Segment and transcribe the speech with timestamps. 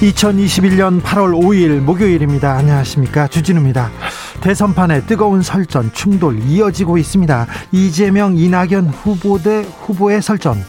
[0.00, 2.52] 2021년 8월 5일 목요일입니다.
[2.52, 3.26] 안녕하십니까.
[3.26, 3.90] 주진우입니다.
[4.40, 7.46] 대선판의 뜨거운 설전, 충돌 이어지고 있습니다.
[7.72, 10.64] 이재명, 이낙연 후보 대 후보의 설전,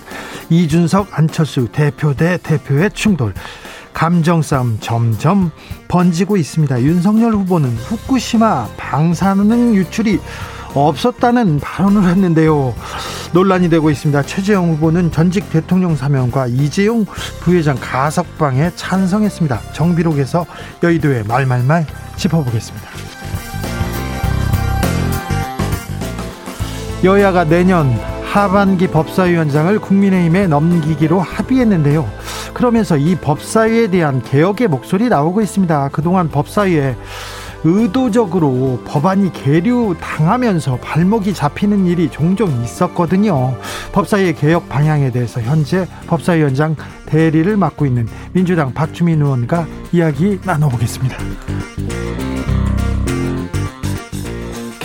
[0.50, 3.36] 이준석, 안철수 대표 대 대표의 충돌,
[3.94, 5.52] 감정 싸움 점점
[5.88, 6.82] 번지고 있습니다.
[6.82, 10.20] 윤석열 후보는 후쿠시마 방사능 유출이
[10.74, 12.74] 없었다는 발언을 했는데요.
[13.32, 14.24] 논란이 되고 있습니다.
[14.24, 17.06] 최재형 후보는 전직 대통령 사면과 이재용
[17.42, 19.62] 부회장 가석방에 찬성했습니다.
[19.74, 20.46] 정비록에서
[20.84, 22.88] 여의도의 말말말 짚어보겠습니다.
[27.04, 32.10] 여야가 내년 하반기 법사위원장을 국민의힘에 넘기기로 합의했는데요.
[32.54, 35.90] 그러면서 이 법사위에 대한 개혁의 목소리 나오고 있습니다.
[35.94, 36.96] 그동안 법사위에
[37.64, 43.56] 의도적으로 법안이 계류 당하면서 발목이 잡히는 일이 종종 있었거든요.
[43.92, 51.18] 법사위의 개혁 방향에 대해서 현재 법사위원장 대리를 맡고 있는 민주당 박주민 의원과 이야기 나눠보겠습니다.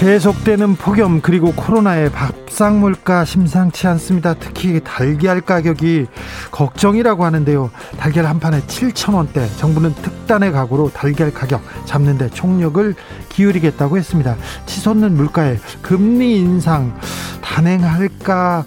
[0.05, 4.35] 계속되는 폭염 그리고 코로나의 밥상 물가 심상치 않습니다.
[4.35, 6.09] 특히 달걀 가격이
[6.51, 7.71] 걱정이라고 하는데요.
[7.99, 9.49] 달걀 한 판에 7천 원대.
[9.57, 12.95] 정부는 특단의 각오로 달걀 가격 잡는데 총력을
[13.31, 14.37] 기울이겠다고 했습니다.
[14.67, 16.95] 치솟는 물가에 금리 인상
[17.41, 18.67] 단행할까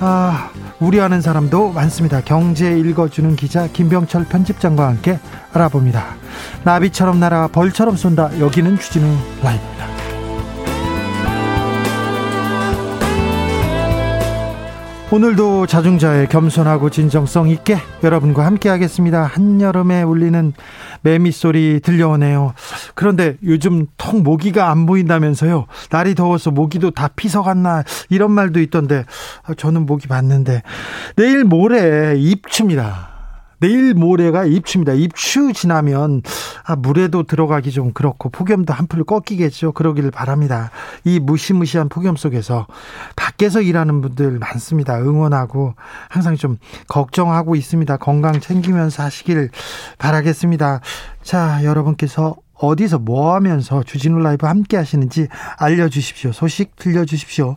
[0.00, 2.22] 아, 우려하는 사람도 많습니다.
[2.22, 5.20] 경제 읽어주는 기자 김병철 편집장과 함께
[5.52, 6.16] 알아봅니다.
[6.64, 8.40] 나비처럼 날아 벌처럼 쏜다.
[8.40, 9.06] 여기는 주진우
[9.42, 9.91] 라이브입니다.
[15.12, 19.24] 오늘도 자중자의 겸손하고 진정성 있게 여러분과 함께 하겠습니다.
[19.24, 20.54] 한여름에 울리는
[21.02, 22.54] 매미 소리 들려오네요.
[22.94, 25.66] 그런데 요즘 통 모기가 안 보인다면서요.
[25.90, 29.04] 날이 더워서 모기도 다 피서갔나 이런 말도 있던데
[29.58, 30.62] 저는 모기 봤는데
[31.16, 33.11] 내일 모레 입춥니다.
[33.62, 34.92] 내일 모레가 입추입니다.
[34.92, 36.22] 입추 지나면
[36.64, 39.70] 아, 물에도 들어가기 좀 그렇고 폭염도 한풀 꺾이겠죠.
[39.70, 40.72] 그러기를 바랍니다.
[41.04, 42.66] 이 무시무시한 폭염 속에서
[43.14, 44.98] 밖에서 일하는 분들 많습니다.
[44.98, 45.74] 응원하고
[46.08, 46.58] 항상 좀
[46.88, 47.96] 걱정하고 있습니다.
[47.98, 49.50] 건강 챙기면서 하시길
[49.98, 50.80] 바라겠습니다.
[51.22, 56.32] 자, 여러분께서 어디서 뭐 하면서 주진우 라이브 함께 하시는지 알려주십시오.
[56.32, 57.56] 소식 들려주십시오.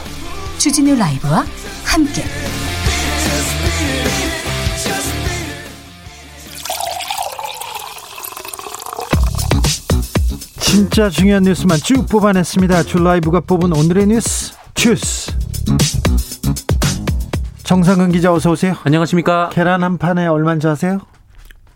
[0.61, 1.43] 주진우 라이브와
[1.83, 2.21] 함께
[10.59, 12.83] 진짜 중요한 뉴스만 쭉 뽑아냈습니다.
[12.83, 15.31] 주 라이브가 뽑은 오늘의 뉴스 주스.
[17.63, 18.75] 정상근 기자 어서 오세요.
[18.83, 19.49] 안녕하십니까?
[19.51, 20.99] 계란 한 판에 얼마인지 아세요?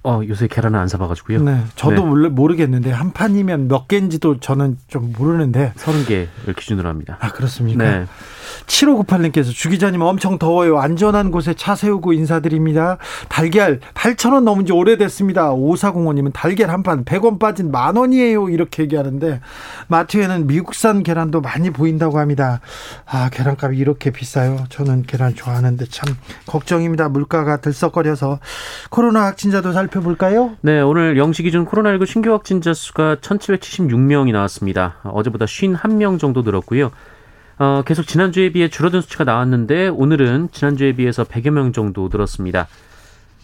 [0.05, 1.43] 어, 요새 계란을 안 사봐가지고요.
[1.43, 2.29] 네, 저도 네.
[2.29, 7.17] 모르겠는데 한 판이면 몇 개인지도 저는 좀 모르는데 30개를 기준으로 합니다.
[7.19, 7.83] 아 그렇습니까?
[7.83, 8.05] 네.
[8.67, 10.79] 7598님께서 주 기자님 엄청 더워요.
[10.79, 12.97] 안전한 곳에 차 세우고 인사드립니다.
[13.27, 15.49] 달걀 8,000원 넘은 지 오래됐습니다.
[15.51, 18.49] 5405님은 달걀 한 판 100원 빠진 만 원이에요.
[18.49, 19.41] 이렇게 얘기하는데
[19.88, 22.62] 마트에는 미국산 계란도 많이 보인다고 합니다.
[23.07, 24.65] 아, 계란값이 이렇게 비싸요.
[24.69, 26.15] 저는 계란 좋아하는데 참
[26.45, 27.09] 걱정입니다.
[27.09, 28.39] 물가가 들썩거려서
[28.91, 30.56] 코로나 확진자도 살펴 볼까요?
[30.62, 34.97] 네, 오늘 0시 기준 코로나19 신규 확진자 수가 1,776명이 나왔습니다.
[35.03, 36.92] 어제보다 51명 정도 늘었고요.
[37.57, 42.68] 어, 계속 지난주에 비해 줄어든 수치가 나왔는데 오늘은 지난주에 비해서 100여 명 정도 늘었습니다.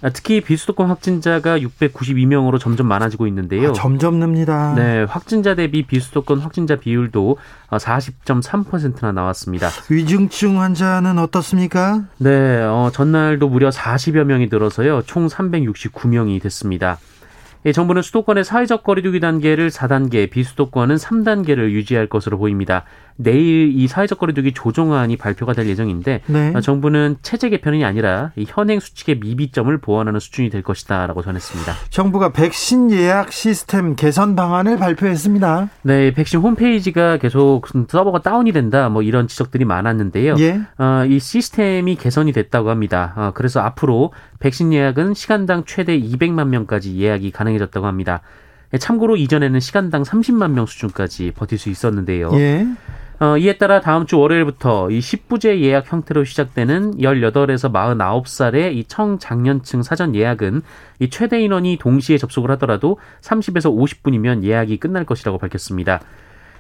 [0.02, 3.70] 아, 특히 비수도권 확진자가 692명으로 점점 많아지고 있는데요.
[3.70, 4.74] 아, 점점 늡니다.
[4.76, 7.38] 네, 확진자 대비 비수도권 확진자 비율도
[7.70, 9.70] 40.3%나 어, 나왔습니다.
[9.90, 12.04] 위중증 환자는 어떻습니까?
[12.18, 15.04] 네, 어, 전날도 무려 40여 명이 늘어서요.
[15.06, 16.98] 총 369명이 됐습니다.
[17.66, 22.86] 예, 정부는 수도권의 사회적 거리두기 단계를 4단계, 비수도권은 3단계를 유지할 것으로 보입니다.
[23.18, 26.54] 내일 이 사회적 거리두기 조정안이 발표가 될 예정인데 네.
[26.56, 31.74] 어, 정부는 체제 개편이 아니라 이 현행 수칙의 미비점을 보완하는 수준이 될 것이다라고 전했습니다.
[31.90, 35.70] 정부가 백신 예약 시스템 개선 방안을 발표했습니다.
[35.84, 40.36] 네, 백신 홈페이지가 계속 서버가 다운이 된다 뭐 이런 지적들이 많았는데요.
[40.40, 40.62] 예.
[40.78, 43.14] 어, 이 시스템이 개선이 됐다고 합니다.
[43.16, 48.22] 어, 그래서 앞으로 백신 예약은 시간당 최대 200만 명까지 예약이 가능해졌다고 합니다.
[48.78, 52.32] 참고로 이전에는 시간당 30만 명 수준까지 버틸 수 있었는데요.
[52.34, 52.68] 예.
[53.20, 59.84] 어, 이에 따라 다음 주 월요일부터 이 10부제 예약 형태로 시작되는 18에서 49살의 이 청장년층
[59.84, 60.64] 사전 예약은
[61.00, 66.02] 이 최대 인원이 동시에 접속을 하더라도 30에서 50분이면 예약이 끝날 것이라고 밝혔습니다.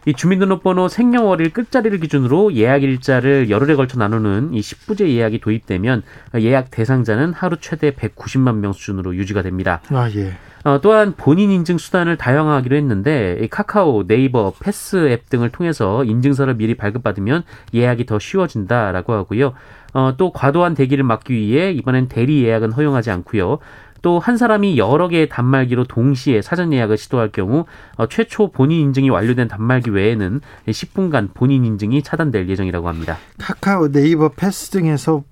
[0.05, 6.01] 이 주민등록번호 생년월일 끝자리를 기준으로 예약 일자를 열흘에 걸쳐 나누는 이 10부제 예약이 도입되면
[6.39, 9.81] 예약 대상자는 하루 최대 190만 명 수준으로 유지가 됩니다.
[9.89, 10.33] 아, 예.
[10.63, 16.75] 어, 또한 본인 인증 수단을 다양화하기로 했는데 카카오, 네이버, 패스 앱 등을 통해서 인증서를 미리
[16.75, 17.43] 발급받으면
[17.73, 19.53] 예약이 더 쉬워진다라고 하고요.
[19.93, 23.59] 어, 또 과도한 대기를 막기 위해 이번엔 대리 예약은 허용하지 않고요.
[24.01, 27.65] 또 한 사람이 여러 개의 단말기로 동시에 사전 예약을 시도할 경우
[27.95, 33.17] 어, 최초 본인 인증이 완료된 단말기 외에는 10분간 본인 인증이 차단될 예정이라고 합니다.
[33.39, 35.23] 카카오, 네이버, 패스 등에서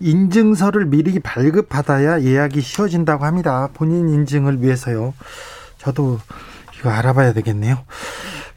[0.00, 3.68] 인증서를 미리 발급받아야 예약이 쉬워진다고 합니다.
[3.74, 5.14] 본인 인증을 위해서요.
[5.78, 6.18] 저도
[6.78, 7.78] 이거 알아봐야 되겠네요.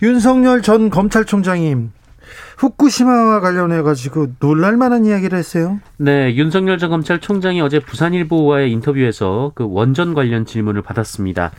[0.02, 1.90] 윤석열 전 검찰총장이
[2.60, 5.80] 후쿠시마와 관련해 가지고 놀랄 만한 이야기를 했어요.
[5.96, 11.52] 네, 윤석열 전 검찰총장이 어제 부산일보와의 인터뷰에서 그 원전 관련 질문을 받았습니다.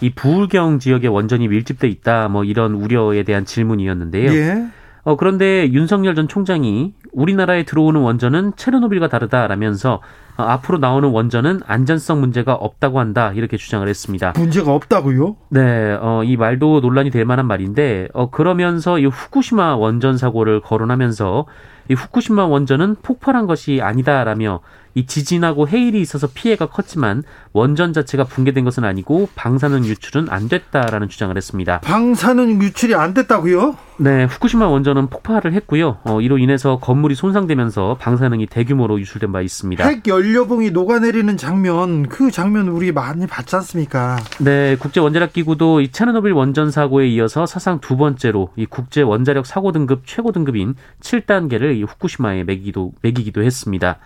[0.00, 4.32] 이 부울경 지역에 원전이 밀집돼 있다, 뭐 이런 우려에 대한 질문이었는데요.
[4.32, 4.66] 예.
[5.06, 10.00] 어, 그런데 윤석열 전 총장이 우리나라에 들어오는 원전은 체르노빌과 다르다라면서
[10.36, 14.32] 어, 앞으로 나오는 원전은 안전성 문제가 없다고 한다 이렇게 주장을 했습니다.
[14.36, 15.36] 문제가 없다고요?
[15.50, 21.46] 네, 어, 이 말도 논란이 될 만한 말인데 어, 그러면서 이 후쿠시마 원전 사고를 거론하면서
[21.88, 24.58] 이 후쿠시마 원전은 폭발한 것이 아니다라며
[24.96, 27.22] 이 지진하고 해일이 있어서 피해가 컸지만
[27.52, 31.80] 원전 자체가 붕괴된 것은 아니고 방사능 유출은 안 됐다라는 주장을 했습니다.
[31.80, 33.76] 방사능 유출이 안 됐다고요?
[33.98, 35.98] 네, 후쿠시마 원전은 폭발을 했고요.
[36.04, 39.86] 어, 이로 인해서 건물이 손상되면서 방사능이 대규모로 유출된 바 있습니다.
[39.86, 44.16] 핵 연료봉이 녹아내리는 장면, 그 장면 우리 많이 봤지 않습니까?
[44.38, 49.44] 네, 국제 원자력 기구도 이 체르노빌 원전 사고에 이어서 사상 두 번째로 이 국제 원자력
[49.44, 53.98] 사고 등급 최고 등급인 7단계를 이 후쿠시마에 매기도 매기기도 했습니다.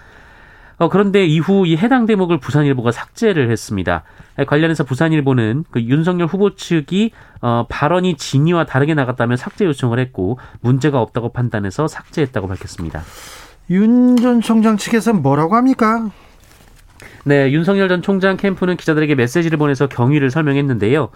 [0.81, 4.03] 어, 그런데 이후 이 해당 대목을 부산일보가 삭제를 했습니다.
[4.47, 7.11] 관련해서 부산일보는 그 윤석열 후보 측이
[7.43, 13.03] 어, 발언이 진위와 다르게 나갔다면 삭제 요청을 했고 문제가 없다고 판단해서 삭제했다고 밝혔습니다.
[13.69, 16.11] 윤 전 총장 측에서는 뭐라고 합니까?
[17.25, 21.11] 네, 윤석열 전 총장 캠프는 기자들에게 메시지를 보내서 경위를 설명했는데요.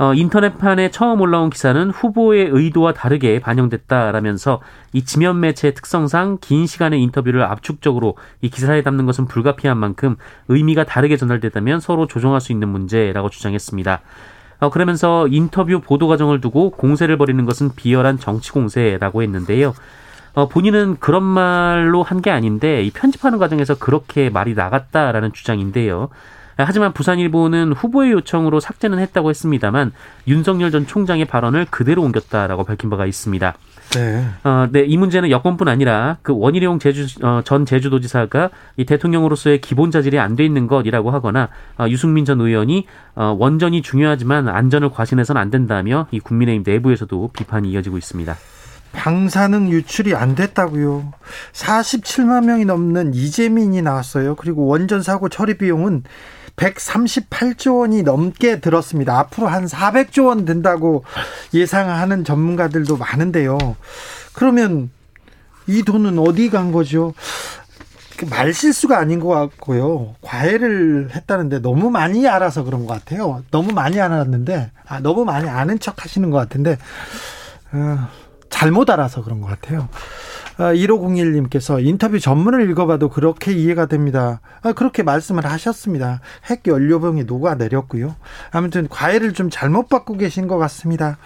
[0.00, 4.62] 어, 인터넷판에 처음 올라온 기사는 후보의 의도와 다르게 반영됐다라면서
[4.94, 10.16] 이 지면 매체의 특성상 긴 시간의 인터뷰를 압축적으로 이 기사에 담는 것은 불가피한 만큼
[10.48, 14.00] 의미가 다르게 전달됐다면 서로 조정할 수 있는 문제라고 주장했습니다.
[14.60, 19.74] 어, 그러면서 인터뷰 보도 과정을 두고 공세를 벌이는 것은 비열한 정치 공세라고 했는데요.
[20.32, 26.08] 어, 본인은 그런 말로 한 게 아닌데 이 편집하는 과정에서 그렇게 말이 나갔다라는 주장인데요.
[26.56, 29.92] 하지만 부산일보는 후보의 요청으로 삭제는 했다고 했습니다만
[30.28, 33.54] 윤석열 전 총장의 발언을 그대로 옮겼다라고 밝힌 바가 있습니다.
[33.90, 34.24] 네.
[34.44, 39.90] 어, 네, 이 문제는 여권뿐 아니라 그 원희룡 제주 어, 전 제주도지사가 이 대통령으로서의 기본
[39.90, 42.86] 자질이 안 돼 있는 것이라고 하거나 어, 유승민 전 의원이
[43.16, 48.36] 어, 원전이 중요하지만 안전을 과신해서는 안 된다며 이 국민의힘 내부에서도 비판이 이어지고 있습니다.
[48.92, 51.12] 방사능 유출이 안 됐다고요.
[51.52, 54.34] 47만 명이 넘는 이재민이 나왔어요.
[54.36, 56.04] 그리고 원전 사고 처리 비용은
[56.60, 59.18] 138조 원이 넘게 들었습니다.
[59.18, 61.04] 앞으로 한 400조 원 된다고
[61.54, 63.58] 예상하는 전문가들도 많은데요.
[64.34, 64.90] 그러면
[65.66, 67.14] 이 돈은 어디 간 거죠?
[68.18, 70.14] 그말 실수가 아닌 것 같고요.
[70.20, 73.42] 과외를 했다는데 너무 많이 알아서 그런 것 같아요.
[73.50, 76.76] 너무 많이 알았는데, 아, 너무 많이 아는 척 하시는 것 같은데,
[77.72, 78.08] 어,
[78.50, 79.88] 잘못 알아서 그런 것 같아요.
[80.68, 84.40] 1501님께서 아, 인터뷰 전문을 읽어봐도 그렇게 이해가 됩니다.
[84.62, 86.20] 아, 그렇게 말씀을 하셨습니다.
[86.46, 88.16] 핵 연료병이 녹아내렸고요.
[88.50, 91.18] 아무튼 과외를 좀 잘못 받고 계신 것 같습니다.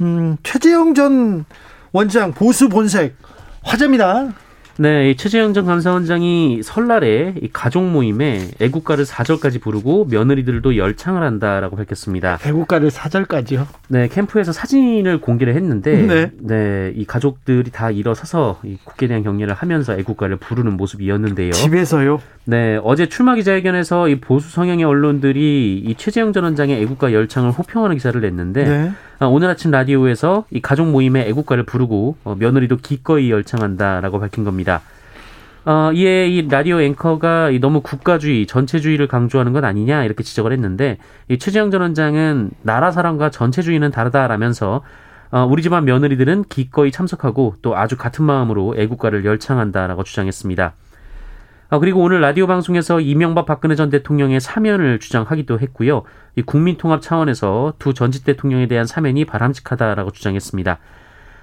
[0.00, 1.44] 음, 최재형 전
[1.92, 3.16] 원장 보수 본색
[3.62, 4.32] 화제입니다.
[4.78, 12.38] 네, 최재형 전 감사원장이 설날에 가족 모임에 애국가를 4절까지 부르고 며느리들도 열창을 한다라고 밝혔습니다.
[12.44, 13.66] 애국가를 4절까지요?
[13.88, 19.54] 네, 캠프에서 사진을 공개를 했는데 네, 네 이 가족들이 다 일어서서 이 국회에 대한 격려를
[19.54, 21.52] 하면서 애국가를 부르는 모습이었는데요.
[21.52, 22.20] 집에서요?
[22.44, 27.96] 네, 어제 출마 기자회견에서 이 보수 성향의 언론들이 이 최재형 전 원장의 애국가 열창을 호평하는
[27.96, 28.92] 기사를 냈는데 네.
[29.18, 34.82] 아, 오늘 아침 라디오에서 이 가족 모임에 애국가를 부르고 어, 며느리도 기꺼이 열창한다라고 밝힌 겁니다.
[35.64, 40.98] 어, 이에 이 라디오 앵커가 이 너무 국가주의, 전체주의를 강조하는 것 아니냐 이렇게 지적을 했는데
[41.28, 44.82] 이 최재형 전 원장은 나라 사랑과 전체주의는 다르다라면서
[45.30, 50.74] 어, 우리 집안 며느리들은 기꺼이 참석하고 또 아주 같은 마음으로 애국가를 열창한다라고 주장했습니다.
[51.68, 56.02] 아, 그리고 오늘 라디오 방송에서 이명박 박근혜 전 대통령의 사면을 주장하기도 했고요.
[56.36, 60.78] 이 국민통합 차원에서 두 전직 대통령에 대한 사면이 바람직하다라고 주장했습니다.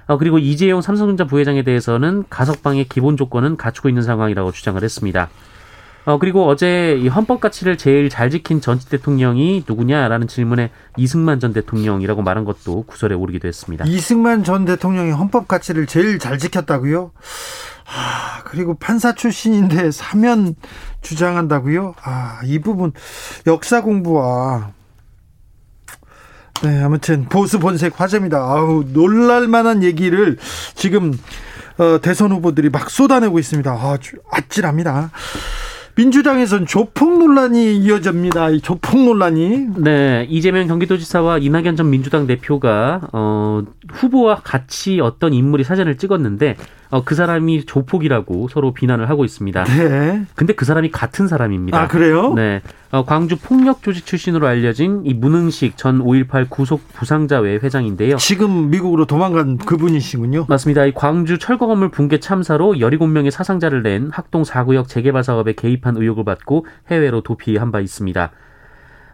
[0.06, 5.28] 아, 그리고 이재용 삼성전자 부회장에 대해서는 가석방의 기본 조건은 갖추고 있는 상황이라고 주장을 했습니다.
[6.06, 11.54] 어, 그리고 어제 이 헌법 가치를 제일 잘 지킨 전직 대통령이 누구냐라는 질문에 이승만 전
[11.54, 13.86] 대통령이라고 말한 것도 구설에 오르기도 했습니다.
[13.86, 17.12] 이승만 전 대통령이 헌법 가치를 제일 잘 지켰다고요?
[17.86, 20.54] 아, 그리고 판사 출신인데 사면
[21.02, 21.94] 주장한다고요?
[22.02, 22.92] 아, 이 부분
[23.46, 24.72] 역사 공부와
[26.62, 28.38] 네, 아무튼 보수 본색 화제입니다.
[28.38, 30.38] 아우, 놀랄 만한 얘기를
[30.74, 31.12] 지금
[31.76, 33.70] 어, 대선 후보들이 막 쏟아내고 있습니다.
[33.70, 33.98] 아,
[34.30, 35.10] 아찔합니다.
[35.96, 38.50] 민주당에선 조폭 논란이 이어집니다.
[38.50, 39.68] 이 조폭 논란이.
[39.76, 43.62] 네, 이재명 경기도지사와 이낙연 전 민주당 대표가 어,
[43.92, 46.56] 후보와 같이 어떤 인물이 사진을 찍었는데
[46.90, 49.64] 어, 그 사람이 조폭이라고 서로 비난을 하고 있습니다.
[49.64, 50.24] 네.
[50.34, 51.80] 근데 그 사람이 같은 사람입니다.
[51.80, 52.32] 아, 그래요?
[52.34, 52.62] 네.
[52.90, 58.16] 어, 광주 폭력 조직 출신으로 알려진 이 문흥식 전 5.18 구속 부상자회 회장인데요.
[58.16, 60.46] 지금 미국으로 도망간 그분이시군요.
[60.48, 60.84] 맞습니다.
[60.84, 66.24] 이 광주 철거 건물 붕괴 참사로 17명의 사상자를 낸 학동 4구역 재개발 사업에 개입한 의혹을
[66.24, 68.30] 받고 해외로 도피한 바 있습니다.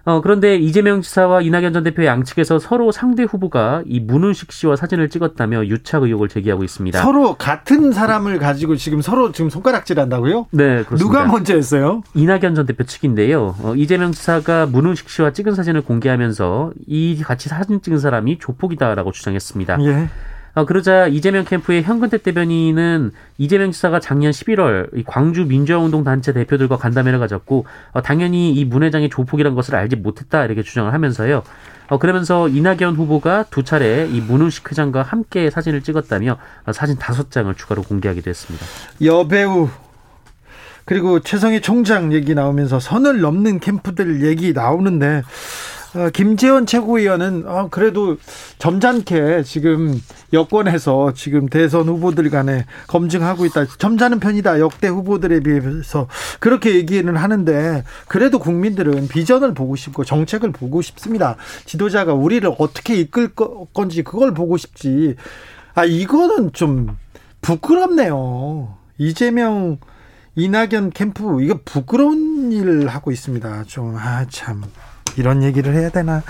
[0.04, 5.09] 어, 그런데 이재명 지사와 이낙연 전 대표 양측에서 서로 상대 후보가 이 문은식 씨와 사진을
[5.09, 7.00] 찍었다며 유착 의혹을 제기하고 있습니다.
[7.02, 10.47] 서로 같은 사람을 가지고 지금 서로 지금 손가락질 한다고요?
[10.50, 10.97] 네, 그렇습니다.
[10.97, 12.02] 누가 먼저 했어요?
[12.14, 13.57] 이낙연 전 대표 측인데요.
[13.62, 19.78] 어, 이재명 지사가 문은식 씨와 찍은 사진을 공개하면서 이 같이 사진 찍은 사람이 조폭이다라고 주장했습니다.
[19.85, 20.09] 예.
[20.54, 26.76] 어, 그러자 이재명 캠프의 현근택 대변인은 이재명 지사가 작년 11월 이 광주 민주화운동 단체 대표들과
[26.76, 31.42] 간담회를 가졌고 어, 당연히 이 문 회장이 조폭이란 것을 알지 못했다 이렇게 주장을 하면서요.
[31.88, 37.30] 어, 그러면서 이낙연 후보가 두 차례 이 문훈식 회장과 함께 사진을 찍었다며 어, 사진 다섯
[37.30, 38.64] 장을 추가로 공개하기도 했습니다.
[39.02, 39.69] 여배우
[40.85, 45.23] 그리고 최성희 총장 얘기 나오면서 선을 넘는 캠프들 얘기 나오는데 어,
[46.12, 48.16] 김재원 최고위원은 어, 그래도
[48.59, 50.00] 점잖게 지금
[50.32, 53.66] 여권에서 지금 대선 후보들 간에 검증하고 있다.
[53.66, 54.61] 점잖은 편이다.
[54.61, 56.06] 역대 후보들에 비해서
[56.38, 61.37] 그렇게 얘기는 하는데 그래도 국민들은 비전을 보고 싶고 정책을 보고 싶습니다.
[61.66, 65.16] 지도자가 우리를 어떻게 이끌 건지 그걸 보고 싶지.
[65.75, 66.97] 아 이거는 좀
[67.40, 68.76] 부끄럽네요.
[68.99, 69.78] 이재명
[70.37, 73.64] 이낙연 캠프 이거 부끄러운 일을 하고 있습니다.
[73.64, 74.62] 좀 아 참.
[75.18, 76.22] 이런 얘기를 해야 되나?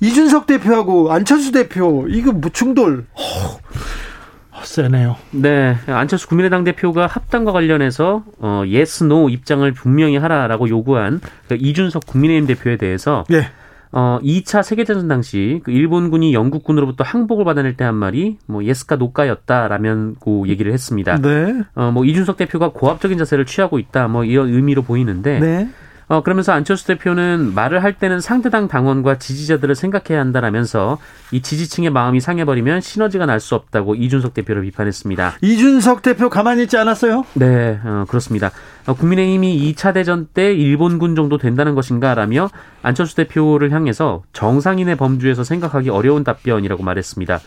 [0.00, 3.06] 이준석 대표하고 안철수 대표 이거 뭐 충돌.
[3.14, 5.16] 어, 세네요.
[5.32, 12.06] 네, 안철수 국민의당 대표가 합당과 관련해서 어, yes no 입장을 분명히 하라라고 요구한 그 이준석
[12.06, 13.48] 국민의힘 대표에 대해서 예.
[13.94, 18.96] 어, 2차 세계대전 당시 그 일본군이 영국군으로부터 항복을 받아낼 때 한 말이 뭐 yes か
[18.96, 21.16] no か였다라면고 얘기를 했습니다.
[21.20, 21.62] 네.
[21.74, 25.68] 어, 뭐 이준석 대표가 고압적인 자세를 취하고 있다 뭐 이런 의미로 보이는데 네.
[26.12, 30.98] 어, 그러면서 안철수 대표는 말을 할 때는 상대당 당원과 지지자들을 생각해야 한다라면서
[31.30, 35.38] 이 지지층의 마음이 상해버리면 시너지가 날 수 없다고 이준석 대표를 비판했습니다.
[35.40, 37.24] 이준석 대표 가만히 있지 않았어요?
[37.32, 38.52] 네, 어, 그렇습니다.
[38.86, 42.50] 어, 국민의힘이 2차 대전 때 일본군 정도 된다는 것인가라며
[42.82, 47.40] 안철수 대표를 향해서 정상인의 범주에서 생각하기 어려운 답변이라고 말했습니다.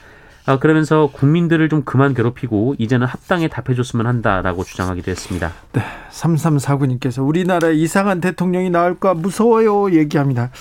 [0.47, 5.51] 아, 그러면서 국민들을 좀 그만 괴롭히고 이제는 합당에 답해줬으면 한다라고 주장하기도 했습니다.
[5.73, 10.51] 네, 3349님께서 우리나라에 이상한 대통령이 나올까 무서워요 얘기합니다.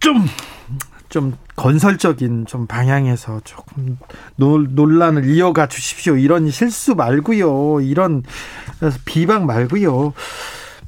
[0.00, 0.24] 좀,
[1.10, 3.98] 좀 건설적인 좀 방향에서 조금
[4.36, 6.16] 논란을 이어가 주십시오.
[6.16, 7.82] 이런 실수 말고요.
[7.82, 8.22] 이런
[9.04, 10.14] 비방 말고요.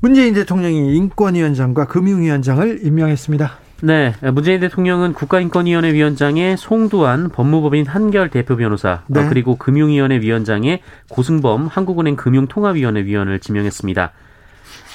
[0.01, 3.68] 문재인 대통령이 인권위원장과 금융위원장을 임명했습니다.
[3.81, 9.29] 네, 문재인 대통령은 국가인권위원회 위원장에 송두환 법무법인 한결 대표 변호사 어, 네.
[9.29, 14.13] 그리고 금융위원회 위원장에 고승범 한국은행 금융통합위원회 위원을 지명했습니다.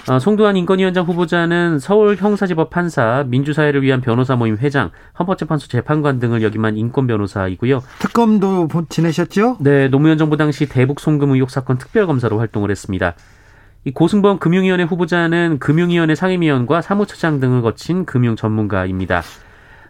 [0.09, 6.43] 어, 송도한 인권위원장 후보자는 서울 형사지법 판사, 민주사회를 위한 변호사 모임 회장, 헌법재판소 재판관 등을
[6.43, 7.81] 역임한 인권 변호사이고요.
[7.99, 9.57] 특검도 지내셨죠?
[9.61, 13.13] 네, 노무현 정부 당시 대북 송금 의혹 사건 특별검사로 활동을 했습니다.
[13.85, 19.23] 이 고승범 금융위원회 후보자는 금융위원회 상임위원과 사무처장 등을 거친 금융 전문가입니다.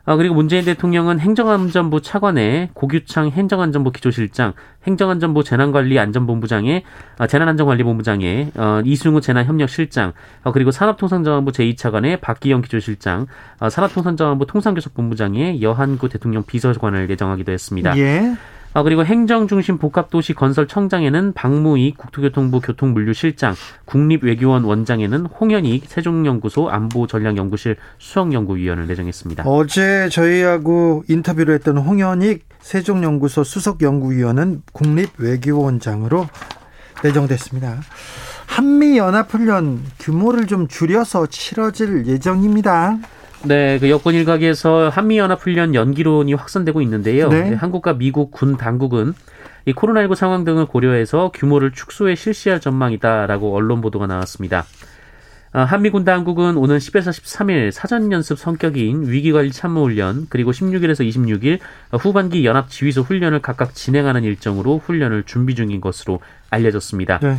[0.06, 4.52] 아, 그리고 문재인 대통령은 행정안전부 차관에 고규창 행정안전부 기조실장,
[4.86, 6.84] 행정안전부 재난관리안전본부장에
[7.20, 10.12] 아, 재난안전관리본부장에 어, 이승우 재난협력실장,
[10.44, 13.28] 어, 그리고 산업통상자원부 제2차관에 박기영 기조실장,
[13.62, 17.98] 어, 산업통상자원부 통상교섭본부장에 여한구 대통령 비서관을 예정하기도 했습니다.
[17.98, 18.36] 예.
[18.76, 23.54] 아, 그리고 행정중심 복합도시 건설청장에는 박무익 국토교통부 교통물류실장,
[23.86, 29.44] 국립외교원 원장에는 홍현익 세종연구소 안보전략연구실 수석연구위원을 내정했습니다.
[29.46, 36.28] 어제 저희하고 인터뷰를 했던 홍현익 세종연구소 수석연구위원은 국립외교원장으로
[37.04, 37.80] 내정됐습니다.
[38.48, 42.98] 한미연합훈련 규모를 좀 줄여서 치러질 예정입니다.
[43.46, 47.28] 네, 그 여권 일각에서 한미 연합 훈련 연기론이 확산되고 있는데요.
[47.30, 47.54] 네.
[47.54, 49.14] 한국과 미국 군 당국은
[49.66, 54.66] 이 코로나19 상황 등을 고려해서 규모를 축소해 실시할 전망이다라고 언론 보도가 나왔습니다.
[55.56, 61.60] 아, 한미군 당국은 오는 10에서 13일 사전 연습 성격인 위기관리 참모훈련 그리고 16일에서 26일
[62.00, 67.20] 후반기 연합 지휘소 훈련을 각각 진행하는 일정으로 훈련을 준비 중인 것으로 알려졌습니다.
[67.20, 67.38] 네.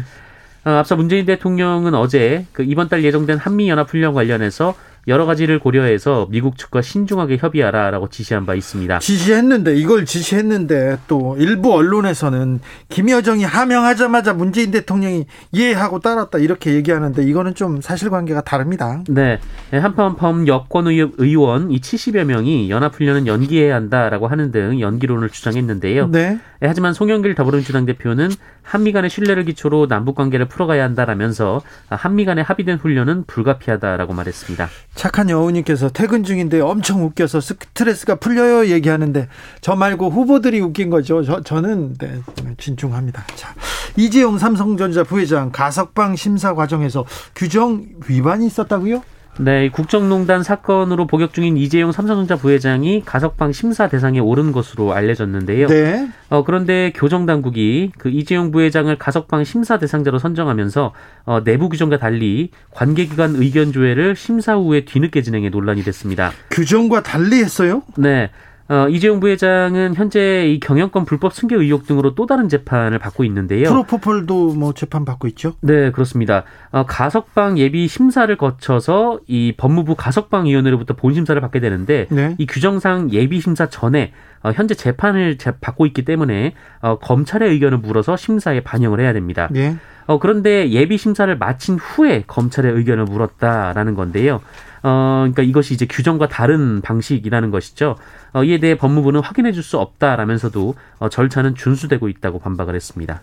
[0.63, 4.75] 아, 앞서 문재인 대통령은 어제 그 이번 달 예정된 한미 연합 훈련 관련해서
[5.09, 8.99] 여러 가지를 고려해서 미국 측과 신중하게 협의하라라고 지시한 바 있습니다.
[8.99, 17.55] 지시했는데 이걸 지시했는데 또 일부 언론에서는 김여정이 하명하자마자 문재인 대통령이 이해하고 따랐다 이렇게 얘기하는데 이거는
[17.55, 19.03] 좀 사실관계가 다릅니다.
[19.09, 19.39] 네,
[19.73, 26.09] 한편 여권 의원 이 70여 명이 연합훈련은 연기해야 한다라고 하는 등 연기론을 주장했는데요.
[26.09, 26.39] 네.
[26.61, 28.31] 하지만 송영길 더불어민주당 대표는
[28.65, 34.69] 한미 간의 신뢰를 기초로 남북 관계를 풀어가야 한다라면서 한미 간의 합의된 훈련은 불가피하다라고 말했습니다.
[34.95, 39.29] 착한 여우님께서 퇴근 중인데 엄청 웃겨서 스트레스가 풀려요 얘기하는데
[39.61, 41.23] 저 말고 후보들이 웃긴 거죠.
[41.23, 42.21] 저, 저는 네,
[42.59, 43.25] 진중합니다.
[43.37, 43.55] 자,
[43.97, 47.05] 이재용 삼성전자 부회장 가석방 심사 과정에서
[47.37, 49.03] 규정 위반이 있었다고요?
[49.39, 55.67] 네, 국정농단 사건으로 복역 중인 이재용 삼성전자 부회장이 가석방 심사 대상에 오른 것으로 알려졌는데요.
[55.67, 56.09] 네.
[56.31, 60.93] 어, 그런데 교정 당국이 그 이재용 부회장을 가석방 심사 대상자로 선정하면서
[61.25, 66.31] 어, 내부 규정과 달리 관계기관 의견 조회를 심사 후에 뒤늦게 진행해 논란이 됐습니다.
[66.51, 67.83] 규정과 달리 했어요?
[67.97, 68.31] 네.
[68.69, 73.65] 어, 이재용 부회장은 현재 이 경영권 불법 승계 의혹 등으로 또 다른 재판을 받고 있는데요.
[73.65, 75.55] 프로포폴도 뭐 재판 받고 있죠?
[75.61, 76.45] 네, 그렇습니다.
[76.71, 82.35] 어, 가석방 예비 심사를 거쳐서 이 법무부 가석방위원회로부터 본심사를 받게 되는데 네.
[82.39, 87.79] 이 규정상 예비 심사 전에 어, 현재 재판을 재, 받고 있기 때문에 어, 검찰의 의견을
[87.79, 89.49] 물어서 심사에 반영을 해야 됩니다.
[89.51, 89.77] 네.
[90.07, 94.41] 어, 그런데 예비 심사를 마친 후에 검찰의 의견을 물었다라는 건데요.
[94.87, 97.97] 어, 그러니까 이것이 이제 규정과 다른 방식이라는 것이죠.
[98.35, 103.23] 어, 이에 대해 법무부는 확인해 줄 수 없다라면서도 어, 절차는 준수되고 있다고 반박을 했습니다.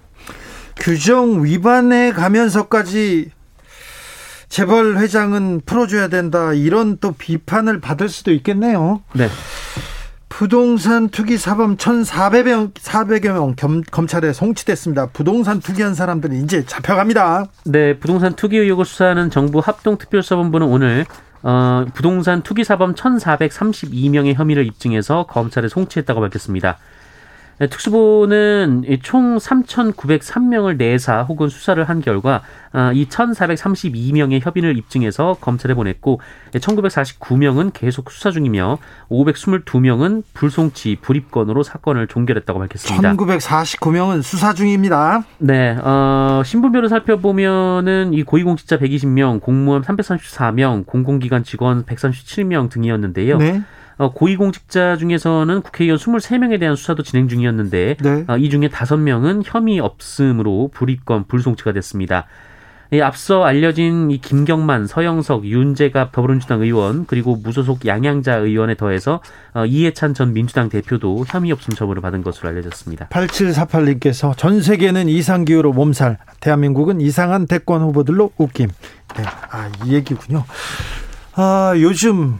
[0.77, 3.29] 규정 위반에 가면서까지
[4.49, 9.01] 재벌 회장은 풀어줘야 된다 이런 또 비판을 받을 수도 있겠네요.
[9.13, 9.29] 네.
[10.29, 15.07] 부동산 투기 사범 1,400여 400여 명 겸, 검찰에 송치됐습니다.
[15.13, 17.45] 부동산 투기한 사람들이 이제 잡혀갑니다.
[17.65, 21.05] 네, 부동산 투기 의혹을 수사하는 정부 합동특별수사본부는 오늘
[21.43, 26.77] 어, 부동산 투기 사범 1,432명의 혐의를 입증해서 검찰에 송치했다고 밝혔습니다.
[27.59, 32.41] 네, 특수부는 총 3,903명을 내사 혹은 수사를 한 결과
[32.73, 36.21] 아, 이 1,432명의 협의를 입증해서 검찰에 보냈고
[36.53, 38.77] 1,949명은 계속 수사 중이며
[39.09, 43.13] 522명은 불송치 불입건으로 사건을 종결했다고 밝혔습니다.
[43.13, 45.23] 1,949명은 수사 중입니다.
[45.37, 53.37] 네, 어, 신분별을 살펴보면은 이 고위공직자 120명, 공무원 334명, 공공기관 직원 137명 등이었는데요.
[53.37, 53.61] 네.
[53.97, 58.25] 어, 고위공직자 중에서는 국회의원 23명에 대한 수사도 진행 중이었는데 네.
[58.27, 62.27] 어, 이 중에 5명은 혐의 없음으로 불입건 불송치가 됐습니다.
[62.93, 69.21] 예, 앞서 알려진 이 김경만, 서영석, 윤재갑 더불어민주당 의원 그리고 무소속 양양자 의원에 더해서
[69.53, 73.07] 어, 이해찬 전 민주당 대표도 혐의 없음 처분을 받은 것으로 알려졌습니다.
[73.07, 78.67] 8748님께서 전 세계는 이상 기후로 몸살, 대한민국은 이상한 대권 후보들로 웃김.
[79.15, 79.23] 네.
[79.51, 80.43] 아, 이 얘기군요.
[81.35, 82.39] 아, 요즘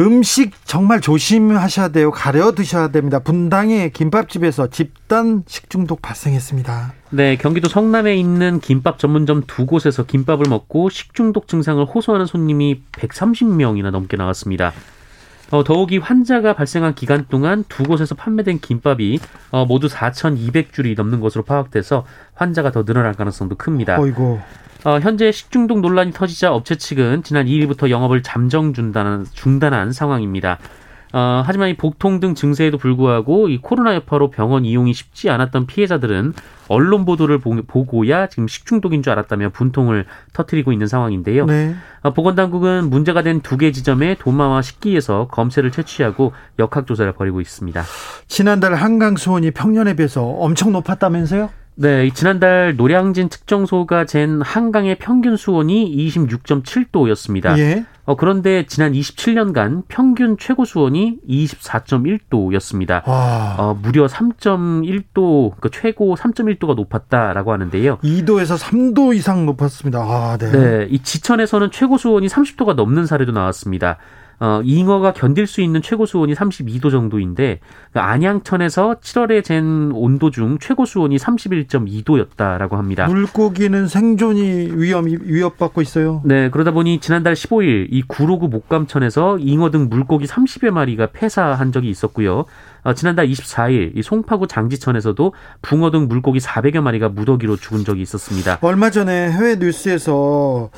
[0.00, 2.10] 음식 정말 조심하셔야 돼요.
[2.10, 3.20] 가려 드셔야 됩니다.
[3.20, 6.92] 분당의 김밥집에서 집단 식중독 발생했습니다.
[7.10, 13.90] 네, 경기도 성남에 있는 김밥 전문점 두 곳에서 김밥을 먹고 식중독 증상을 호소하는 손님이 130명이나
[13.90, 14.72] 넘게 나왔습니다.
[15.50, 19.20] 어, 더욱이 환자가 발생한 기간 동안 두 곳에서 판매된 김밥이
[19.52, 22.04] 어, 모두 4,200줄이 넘는 것으로 파악돼서
[22.34, 24.00] 환자가 더 늘어날 가능성도 큽니다.
[24.00, 24.40] 어이고.
[24.84, 30.58] 어, 현재 식중독 논란이 터지자 업체 측은 지난 2일부터 영업을 잠정 중단한, 중단한 상황입니다.
[31.14, 36.34] 어, 하지만 이 복통 등 증세에도 불구하고 이 코로나 여파로 병원 이용이 쉽지 않았던 피해자들은
[36.68, 41.46] 언론 보도를 보, 고야 지금 식중독인 줄 알았다며 분통을 터트리고 있는 상황인데요.
[41.46, 41.76] 네.
[42.02, 47.82] 어, 보건당국은 문제가 된 두 개 지점의 도마와 식기에서 검체를 채취하고 역학 조사를 벌이고 있습니다.
[48.26, 51.48] 지난달 한강 수온이 평년에 비해서 엄청 높았다면서요?
[51.76, 57.58] 네, 지난달 노량진 특정소가 잰 한강의 평균 수온이 26.7도였습니다.
[57.58, 57.84] 예.
[58.04, 63.02] 어, 그런데 지난 27년간 평균 최고 수온이 24.1도였습니다.
[63.58, 67.98] 어, 무려 3.1도, 그 최고 3.1도가 높았다라고 하는데요.
[67.98, 70.00] 2도에서 3도 이상 높았습니다.
[70.00, 70.52] 아, 네.
[70.52, 73.96] 네, 이 지천에서는 최고 수온이 30도가 넘는 사례도 나왔습니다.
[74.40, 77.60] 어, 잉어가 견딜 수 있는 최고 수온이 32도 정도인데
[77.92, 83.06] 그 안양천에서 7월에 잰 온도 중 최고 수온이 31.2도였다라고 합니다.
[83.06, 86.22] 물고기는 생존이 위험 위협받고 있어요.
[86.24, 91.90] 네, 그러다 보니 지난달 15일 이 구로구 목감천에서 잉어 등 물고기 30여 마리가 폐사한 적이
[91.90, 92.44] 있었고요.
[92.84, 98.58] 어, 지난달 24일 이 송파구 장지천에서도 붕어 등 물고기 400여 마리가 무더기로 죽은 적이 있었습니다.
[98.60, 100.70] 얼마 전에 해외 뉴스에서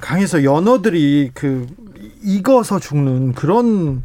[0.00, 1.66] 강에서 연어들이 그
[2.22, 4.02] 익어서 죽는 그런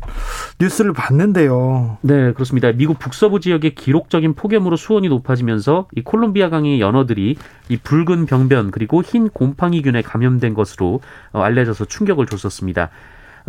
[0.60, 1.98] 뉴스를 봤는데요.
[2.02, 2.72] 네, 그렇습니다.
[2.72, 7.38] 미국 북서부 지역의 기록적인 폭염으로 수온이 높아지면서 이 콜롬비아 강의 연어들이
[7.70, 12.90] 이 붉은 병변 그리고 흰 곰팡이균에 감염된 것으로 어, 알려져서 충격을 줬었습니다.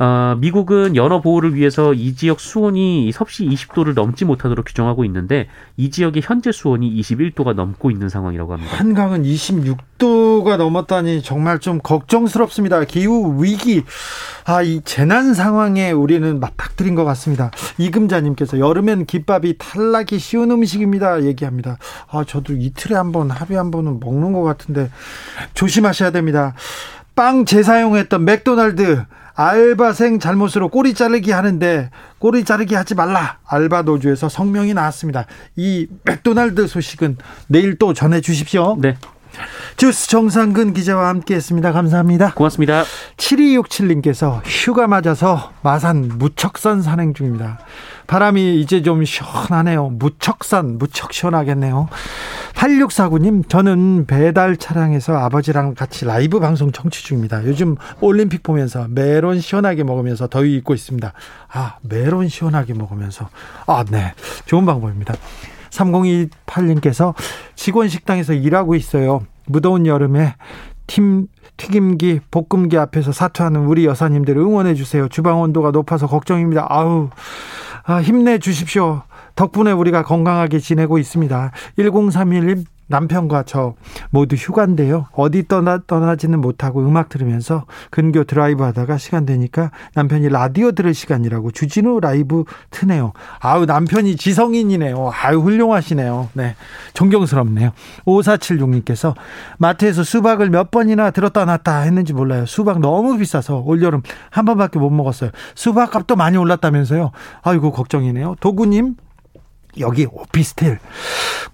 [0.03, 5.91] 어, 미국은 연어 보호를 위해서 이 지역 수온이 섭씨 20도를 넘지 못하도록 규정하고 있는데 이
[5.91, 8.77] 지역의 현재 수온이 21도가 넘고 있는 상황이라고 합니다.
[8.79, 12.83] 한강은 26도가 넘었다니 정말 좀 걱정스럽습니다.
[12.85, 13.85] 기후 위기,
[14.47, 17.51] 아, 이 재난 상황에 우리는 맞닥뜨린 것 같습니다.
[17.77, 21.25] 이금자님께서 여름엔 김밥이 탈락이 쉬운 음식입니다.
[21.25, 21.77] 얘기합니다.
[22.11, 24.91] 아, 저도 이틀에 한 번, 하루에 한 번은 먹는 것 같은데
[25.53, 26.55] 조심하셔야 됩니다.
[27.15, 29.05] 빵 재사용했던 맥도날드
[29.41, 33.39] 알바생 잘못으로 꼬리 자르기 하는데 꼬리 자르기 하지 말라.
[33.47, 35.25] 알바 노조에서 성명이 나왔습니다.
[35.57, 38.77] 이 맥도날드 소식은 내일 또 전해 주십시오.
[38.79, 38.99] 네.
[39.77, 41.73] 주스 정상근 기자와 함께 했습니다.
[41.73, 42.33] 감사합니다.
[42.35, 42.85] 고맙습니다.
[43.17, 47.59] 7267님께서 휴가 맞아서 마산 무척산 산행 중입니다.
[48.07, 49.91] 바람이 이제 좀 시원하네요.
[49.91, 51.89] 무척산, 무척 시원하겠네요.
[52.55, 57.45] 8649님, 저는 배달 차량에서 아버지랑 같이 라이브 방송 청취 중입니다.
[57.45, 61.13] 요즘 올림픽 보면서 메론 시원하게 먹으면서 더위 잊고 있습니다.
[61.53, 63.29] 아, 메론 시원하게 먹으면서.
[63.67, 64.13] 아, 네.
[64.45, 65.15] 좋은 방법입니다.
[65.71, 67.15] 3028님께서
[67.55, 69.23] 직원 식당에서 일하고 있어요.
[69.47, 70.35] 무더운 여름에
[70.87, 75.09] 팀 튀김기, 볶음기 앞에서 사투하는 우리 여사님들 응원해 주세요.
[75.09, 76.67] 주방 온도가 높아서 걱정입니다.
[76.71, 77.11] 아우,
[77.85, 79.03] 아, 힘내 주십시오.
[79.37, 81.51] 덕분에 우리가 건강하게 지내고 있습니다.
[81.79, 83.75] 1031님 남편과 저
[84.11, 85.07] 모두 휴가인데요.
[85.13, 91.53] 어디 떠나, 떠나지는 못하고 음악 들으면서 근교 드라이브 하다가 시간 되니까 남편이 라디오 들을 시간이라고
[91.53, 93.13] 주진우 라이브 트네요.
[93.39, 95.13] 아우, 남편이 지성인이네요.
[95.23, 96.31] 아유, 훌륭하시네요.
[96.33, 96.57] 네.
[96.95, 97.71] 존경스럽네요.
[98.05, 99.15] 5476님께서
[99.59, 102.45] 마트에서 수박을 몇 번이나 들었다 놨다 했는지 몰라요.
[102.45, 105.31] 수박 너무 비싸서 올여름 한 번밖에 못 먹었어요.
[105.55, 107.13] 수박 값도 많이 올랐다면서요.
[107.43, 108.35] 아이고, 걱정이네요.
[108.41, 108.97] 도구님,
[109.79, 110.81] 여기 오피스텔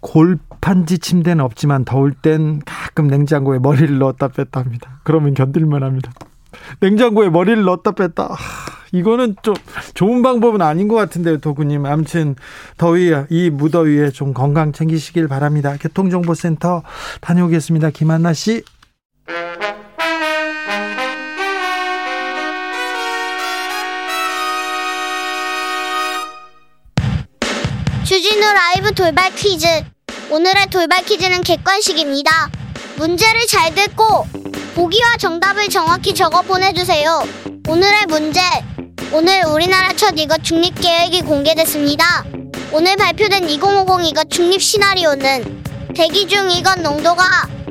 [0.01, 5.01] 골 판지 침대는 없지만 더울 땐 가끔 냉장고에 머리를 넣었다 뺐다 합니다.
[5.05, 6.13] 그러면 견딜만 합니다.
[6.81, 8.25] 냉장고에 머리를 넣었다 뺐다.
[8.25, 8.37] 아,
[8.93, 9.55] 이거는 좀
[9.95, 11.87] 좋은 방법은 아닌 것 같은데요, 도구님.
[11.87, 12.35] 아무튼
[12.77, 15.77] 더위 이 무더위에 좀 건강 챙기시길 바랍니다.
[15.81, 16.83] 교통정보센터
[17.21, 17.91] 다녀오겠습니다.
[17.91, 18.63] 김한나 씨.
[28.05, 29.96] 주진우 라이브 돌발 퀴즈.
[30.29, 32.51] 오늘의 돌발 퀴즈는 객관식입니다.
[32.97, 34.27] 문제를 잘 듣고
[34.75, 37.23] 보기와 정답을 정확히 적어 보내주세요.
[37.69, 38.41] 오늘의 문제.
[39.13, 42.25] 오늘 우리나라 첫 이것 중립 계획이 공개됐습니다.
[42.73, 45.63] 오늘 발표된 2050 이것 중립 시나리오는
[45.95, 47.23] 대기 중 이것 농도가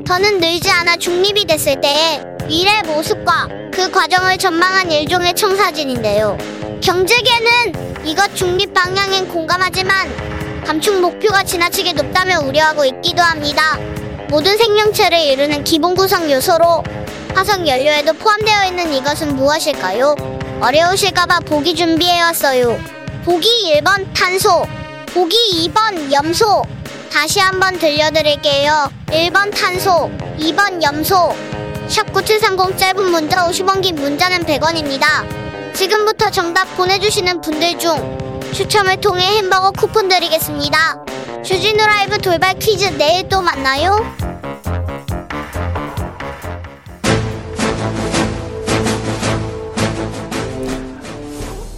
[0.06, 6.38] 더는 늘지 않아 중립이 됐을 때의 미래 모습과 그 과정을 전망한 일종의 청사진인데요.
[6.82, 10.35] 경제계는 이것 중립 방향엔 공감하지만
[10.66, 13.78] 감축 목표가 지나치게 높다며 우려하고 있기도 합니다.
[14.28, 16.82] 모든 생명체를 이루는 기본 구성 요소로
[17.36, 20.16] 화석 연료에도 포함되어 있는 이것은 무엇일까요?
[20.60, 22.80] 어려우실까봐 보기 준비해왔어요.
[23.24, 24.66] 보기 1번 탄소,
[25.14, 25.36] 보기
[25.68, 26.64] 2번 염소.
[27.12, 28.90] 다시 한번 들려드릴게요.
[29.06, 31.32] 1번 탄소, 2번 염소.
[31.86, 35.04] 샵9730 짧은 문자 50원 긴 문자는 100원입니다.
[35.74, 38.25] 지금부터 정답 보내주시는 분들 중
[38.56, 41.04] 추첨을 통해 햄버거 쿠폰 드리겠습니다.
[41.42, 43.98] 주진우 라이브 돌발 퀴즈 내일 또 만나요.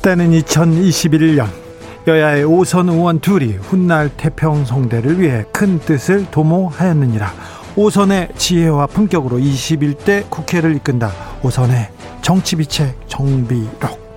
[0.03, 1.49] 때는 2021년
[2.07, 7.35] 여야의 오선 의원 둘이 훗날 태평성대를 위해 큰 뜻을 도모하였느니라
[7.75, 11.11] 오선의 지혜와 품격으로 21대 국회를 이끈다
[11.43, 11.89] 오선의
[12.23, 14.08] 정치비책 정비록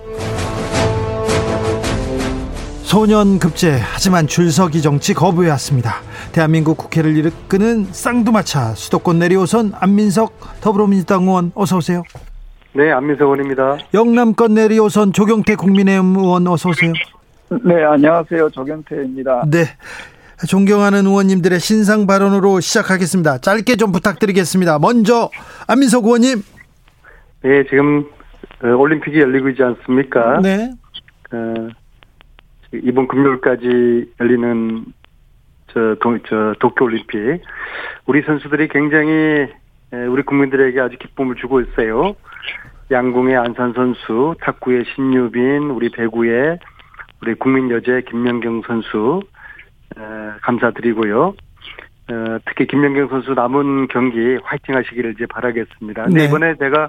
[2.92, 5.94] 소년 급제 하지만 줄서기 정치 거부해왔습니다.
[6.34, 12.02] 대한민국 국회를 이끄는 쌍두마차 수도권 내리오선 안민석 더불어민주당 의원 어서 오세요.
[12.74, 13.78] 네, 안민석 의원입니다.
[13.94, 16.92] 영남권 내리오선 조경태 국민의힘 의원 어서 오세요.
[17.64, 18.50] 네, 안녕하세요.
[18.50, 19.46] 조경태입니다.
[19.50, 19.64] 네.
[20.46, 23.38] 존경하는 의원님들의 신상 발언으로 시작하겠습니다.
[23.38, 24.78] 짧게 좀 부탁드리겠습니다.
[24.80, 25.30] 먼저
[25.66, 26.42] 안민석 의원님.
[27.42, 28.04] 네, 지금
[28.62, 30.40] 어, 올림픽이 열리고 있지 않습니까?
[30.42, 30.72] 네.
[31.32, 31.68] 어,
[32.72, 34.84] 이번 금요일까지 열리는
[35.68, 37.42] 저, 도, 저 도쿄 올림픽
[38.06, 39.48] 우리 선수들이 굉장히
[40.08, 42.14] 우리 국민들에게 아주 기쁨을 주고 있어요.
[42.90, 46.58] 양궁의 안산 선수, 탁구의 신유빈, 우리 배구의
[47.22, 49.20] 우리 국민 여제 김연경 선수
[50.42, 51.34] 감사드리고요.
[52.10, 56.08] 어, 특히 김연경 선수 남은 경기 화이팅 하시기를 이제 바라겠습니다.
[56.08, 56.24] 네.
[56.24, 56.88] 이번에 제가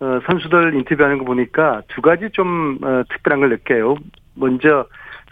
[0.00, 3.96] 어, 선수들 인터뷰하는 거 보니까 두 가지 좀 어, 특별한 걸 느껴요.
[4.34, 4.86] 먼저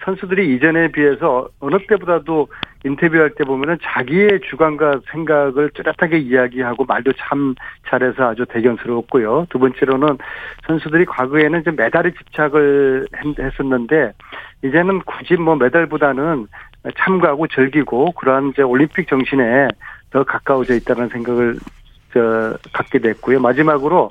[0.04, 2.48] 선수들이 이전에 비해서 어느 때보다도
[2.84, 7.54] 인터뷰할 때 보면은 자기의 주관과 생각을 뚜렷하게 이야기하고 말도 참
[7.88, 9.46] 잘해서 아주 대견스러웠고요.
[9.50, 10.18] 두 번째로는
[10.66, 13.06] 선수들이 과거에는 좀 메달에 집착을
[13.38, 14.12] 했었는데
[14.64, 16.48] 이제는 굳이 뭐 메달보다는
[16.98, 19.68] 참가하고 즐기고 그러한 이제 올림픽 정신에
[20.10, 21.56] 더 가까워져 있다는 생각을
[22.12, 23.40] 저 갖게 됐고요.
[23.40, 24.10] 마지막으로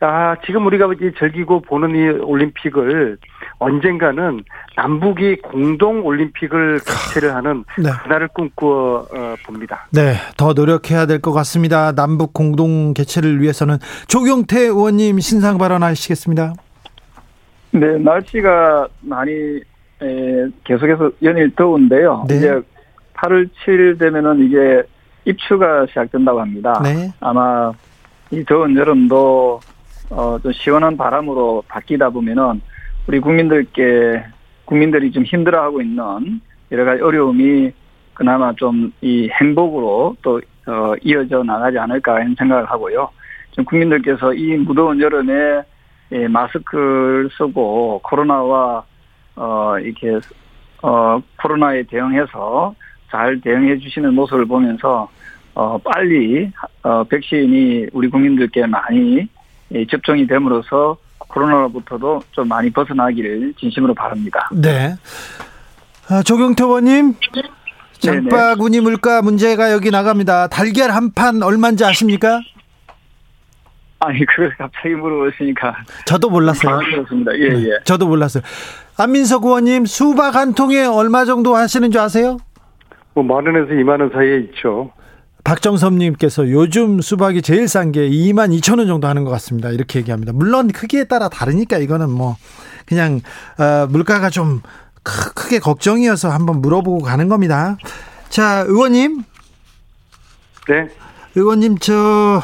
[0.00, 3.16] 아, 지금 우리가 즐기고 보는 이 올림픽을
[3.58, 4.42] 언젠가는
[4.76, 7.90] 남북이 공동 올림픽을 개최를 하는 네.
[8.02, 9.86] 그날을 꿈꾸어 어, 봅니다.
[9.90, 11.92] 네, 더 노력해야 될 것 같습니다.
[11.92, 16.52] 남북 공동 개최를 위해서는 조경태 의원님 신상 발언하시겠습니다.
[17.70, 19.30] 네, 날씨가 많이
[20.02, 22.26] 에, 계속해서 연일 더운데요.
[22.28, 22.36] 네.
[22.36, 22.60] 이제
[23.14, 24.82] 8월 7일 되면은 이게
[25.24, 26.78] 입추가 시작된다고 합니다.
[26.84, 27.10] 네.
[27.20, 27.72] 아마
[28.30, 29.60] 이 더운 여름도
[30.10, 32.60] 어, 좀 시원한 바람으로 바뀌다 보면은
[33.06, 34.24] 우리 국민들께
[34.64, 36.40] 국민들이 좀 힘들어하고 있는
[36.72, 37.72] 여러 가지 어려움이
[38.14, 43.08] 그나마 좀 이 행복으로 또 어, 이어져 나가지 않을까 하는 생각을 하고요.
[43.52, 45.62] 좀 국민들께서 이 무더운 여름에
[46.12, 48.84] 예, 마스크를 쓰고 코로나와
[49.36, 50.18] 어 이렇게
[50.82, 52.74] 어 코로나에 대응해서
[53.10, 55.08] 잘 대응해 주시는 모습을 보면서
[55.54, 56.50] 어 빨리
[56.82, 59.28] 어 백신이 우리 국민들께 많이
[59.90, 64.48] 접종이 됨으로써 코로나로부터도 좀 많이 벗어나기를 진심으로 바랍니다.
[64.52, 64.94] 네.
[66.08, 67.14] 아, 조경태 의원님.
[67.98, 70.48] 장바구니 물가 문제가 여기 나갑니다.
[70.48, 72.40] 달걀 한 판 얼마인지 아십니까?
[73.98, 75.74] 아니 그걸 갑자기 물어보시니까
[76.04, 76.78] 저도 몰랐어요.
[76.78, 77.32] 그렇습니다.
[77.38, 77.70] 예 네, 예.
[77.84, 78.42] 저도 몰랐어요.
[78.98, 82.36] 안민석 의원님 수박 한 통에 얼마 정도 하시는 줄 아세요?
[83.14, 84.92] 뭐만 원에서 2만 원 사이에 있죠.
[85.46, 89.70] 박정섭님께서 요즘 수박이 제일 싼 게 2만 2천 원 정도 하는 것 같습니다.
[89.70, 90.32] 이렇게 얘기합니다.
[90.32, 92.36] 물론 크기에 따라 다르니까 이거는 뭐
[92.84, 93.20] 그냥
[93.56, 94.60] 어, 물가가 좀
[95.04, 97.76] 크게 걱정이어서 한번 물어보고 가는 겁니다.
[98.28, 99.22] 자, 의원님.
[100.68, 100.88] 네.
[101.36, 102.42] 의원님 저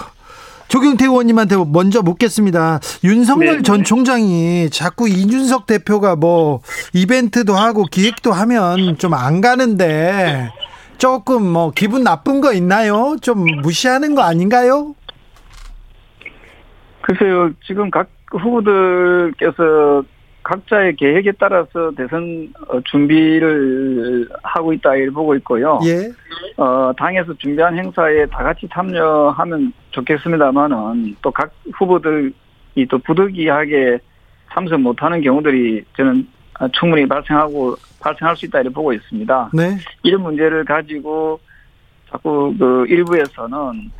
[0.69, 2.79] 조경태 의원님한테 먼저 묻겠습니다.
[3.03, 3.62] 윤석열 네.
[3.62, 3.83] 전 네.
[3.83, 6.61] 총장이 자꾸 이준석 대표가 뭐
[6.93, 10.53] 이벤트도 하고 기획도 하면 좀 안 가는데
[11.07, 13.17] 조금 뭐 기분 나쁜 거 있나요?
[13.21, 14.95] 좀 무시하는 거 아닌가요?
[17.01, 20.05] 글쎄요, 지금 각 후보들께서
[20.45, 25.81] 각자의 계획에 따라서 대선 어, 준비를 하고 있다 일 보고 있고요.
[25.85, 26.09] 예.
[26.57, 32.33] 어, 당에서 준비한 행사에 다 같이 참여하면 좋겠습니다만은 또 각 후보들이
[32.88, 33.99] 또 부득이하게
[34.55, 36.29] 참석 못하는 경우들이 저는
[36.68, 39.51] 충분히 발생하고 발생할 수 있다 이렇게 보고 있습니다.
[39.53, 39.79] 네.
[40.03, 41.40] 이런 문제를 가지고
[42.11, 43.90] 자꾸 그 일부에서는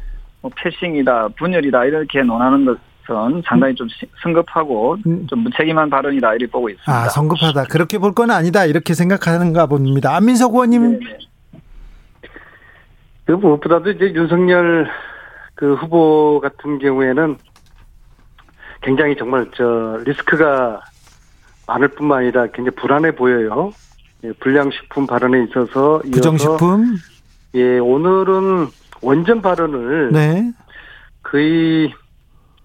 [0.43, 3.87] 뭐 패싱이다, 분열이다 이렇게 논하는 것은 상당히 좀
[4.23, 5.27] 성급하고 음.
[5.29, 6.93] 좀 무책임한 발언이다 이렇게 보고 있습니다.
[6.93, 7.65] 아, 성급하다.
[7.65, 10.15] 그렇게 볼 건 아니다 이렇게 생각하는가 봅니다.
[10.17, 10.99] 안민석 의원님.
[10.99, 11.59] 네, 네.
[13.25, 14.91] 그 무엇보다도 이제 윤석열
[15.55, 17.37] 그 후보 같은 경우에는
[18.83, 20.81] 굉장히 정말 저 리스크가
[21.67, 23.73] 많을 뿐만 아니라 굉장히 불안해 보여요.
[24.25, 26.97] 예, 불량식품 발언에 있어서 부정식품
[27.55, 28.69] 예 오늘은
[29.03, 30.53] 원전 발언을 네.
[31.23, 31.93] 거의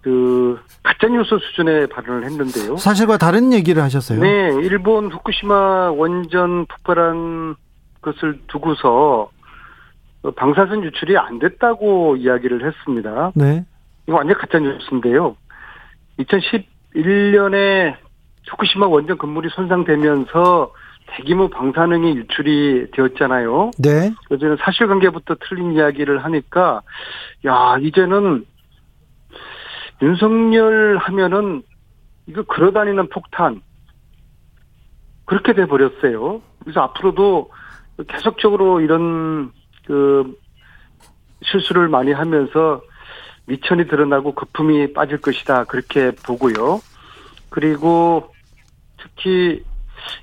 [0.02, 2.76] 그 가짜 뉴스 수준의 발언을 했는데요.
[2.76, 4.20] 사실과 다른 얘기를 하셨어요.
[4.20, 7.56] 네, 일본 후쿠시마 원전 폭발한
[8.00, 9.30] 것을 두고서
[10.36, 13.32] 방사선 유출이 안 됐다고 이야기를 했습니다.
[13.34, 13.64] 네.
[14.06, 15.36] 이거 완전 가짜 뉴스인데요.
[16.20, 17.96] 2011년에
[18.50, 20.72] 후쿠시마 원전 건물이 손상되면서
[21.08, 23.70] 대규모 방사능이 유출이 되었잖아요.
[23.78, 24.12] 네.
[24.28, 26.82] 그래서 사실관계부터 틀린 이야기를 하니까
[27.46, 28.44] 야 이제는
[30.02, 31.62] 윤석열 하면은
[32.26, 33.62] 이거 걸어다니는 폭탄
[35.24, 36.42] 그렇게 돼 버렸어요.
[36.60, 37.50] 그래서 앞으로도
[38.08, 39.50] 계속적으로 이런
[39.86, 40.36] 그
[41.42, 42.82] 실수를 많이 하면서
[43.46, 46.80] 미천이 드러나고 거품이 빠질 것이다 그렇게 보고요.
[47.50, 48.28] 그리고
[49.00, 49.62] 특히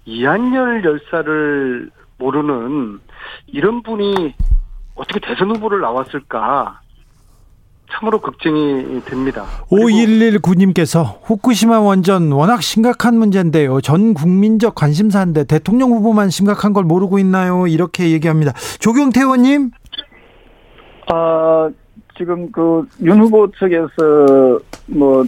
[0.05, 2.99] 이한열 열사를 모르는
[3.47, 4.33] 이런 분이
[4.95, 6.79] 어떻게 대선 후보를 나왔을까
[7.91, 9.45] 참으로 걱정이 됩니다.
[9.69, 13.79] 5119님께서 후쿠시마 원전 워낙 심각한 문제인데요.
[13.81, 17.67] 전 국민적 관심사인데 대통령 후보만 심각한 걸 모르고 있나요?
[17.67, 18.53] 이렇게 얘기합니다.
[18.79, 19.71] 조경태 의원님.
[21.13, 21.69] 아,
[22.17, 25.23] 지금 그 윤 후보 측에서 뭐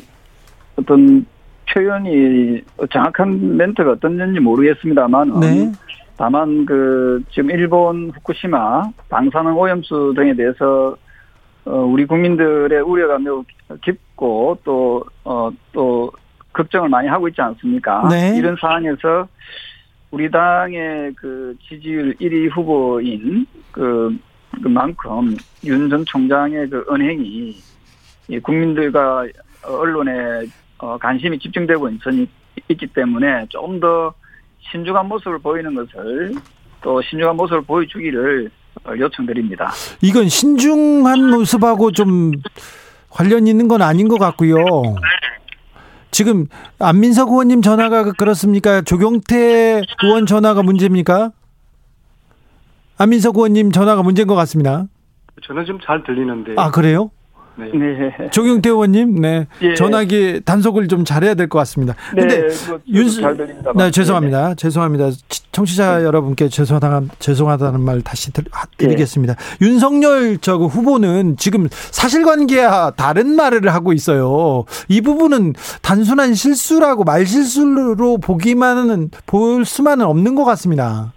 [0.78, 1.26] 어떤
[1.74, 5.72] 표현이 정확한 멘트가 어떤지 모르겠습니다만 네.
[6.18, 10.96] 다만 그 지금 일본 후쿠시마 방사능 오염수 등에 대해서
[11.66, 13.44] 어 우리 국민들의 우려가 매우
[13.82, 16.12] 깊고 또어또 어, 또
[16.54, 18.08] 걱정을 많이 하고 있지 않습니까?
[18.10, 18.36] 네.
[18.38, 19.28] 이런 상황에서
[20.10, 24.18] 우리 당의 그 지지율 1위 후보인 그
[24.64, 27.56] 그만큼 윤 전 총장의 그 언행이
[28.42, 29.26] 국민들과
[29.64, 30.14] 언론에
[30.80, 32.28] 어, 관심이 집중되고 있으니,
[32.70, 34.14] 있기 때문에 조금 더
[34.72, 36.34] 신중한 모습을 보이는 것을
[36.82, 38.50] 또 신중한 모습을 보여주기를
[38.86, 39.72] 어, 요청드립니다.
[40.02, 42.32] 이건 신중한 모습하고 좀
[43.10, 44.56] 관련 있는 건 아닌 것 같고요.
[46.12, 46.46] 지금
[46.80, 48.82] 안민석 의원님 전화가 그렇습니까?
[48.82, 51.32] 조경태 의원 전화가 문제입니까?
[52.98, 54.86] 안민석 의원님 전화가 문제인 것 같습니다.
[55.44, 56.54] 저는 좀 잘 들리는데.
[56.58, 57.12] 아 그래요?
[57.60, 57.72] 네.
[58.20, 58.30] 네.
[58.30, 59.48] 조경태 의원님, 네.
[59.62, 59.74] 예.
[59.76, 61.96] 전화기 단속을 좀 잘해야 될 것 같습니다.
[62.16, 62.22] 네.
[62.22, 62.48] 근데
[62.88, 63.22] 윤수,
[63.76, 64.42] 네, 죄송합니다.
[64.42, 64.56] 네네.
[64.56, 65.10] 죄송합니다.
[65.52, 66.04] 청취자 네.
[66.06, 68.32] 여러분께 죄송하다, 죄송하다는 말 다시
[68.78, 69.34] 드리겠습니다.
[69.34, 69.66] 네.
[69.66, 74.66] 윤석열 저 후보는 지금 사실관계와 다른 말을 하고 있어요.
[74.88, 81.14] 이 부분은 단순한 실수라고 말 실수로 보기만은 볼 수만은 없는 것 같습니다.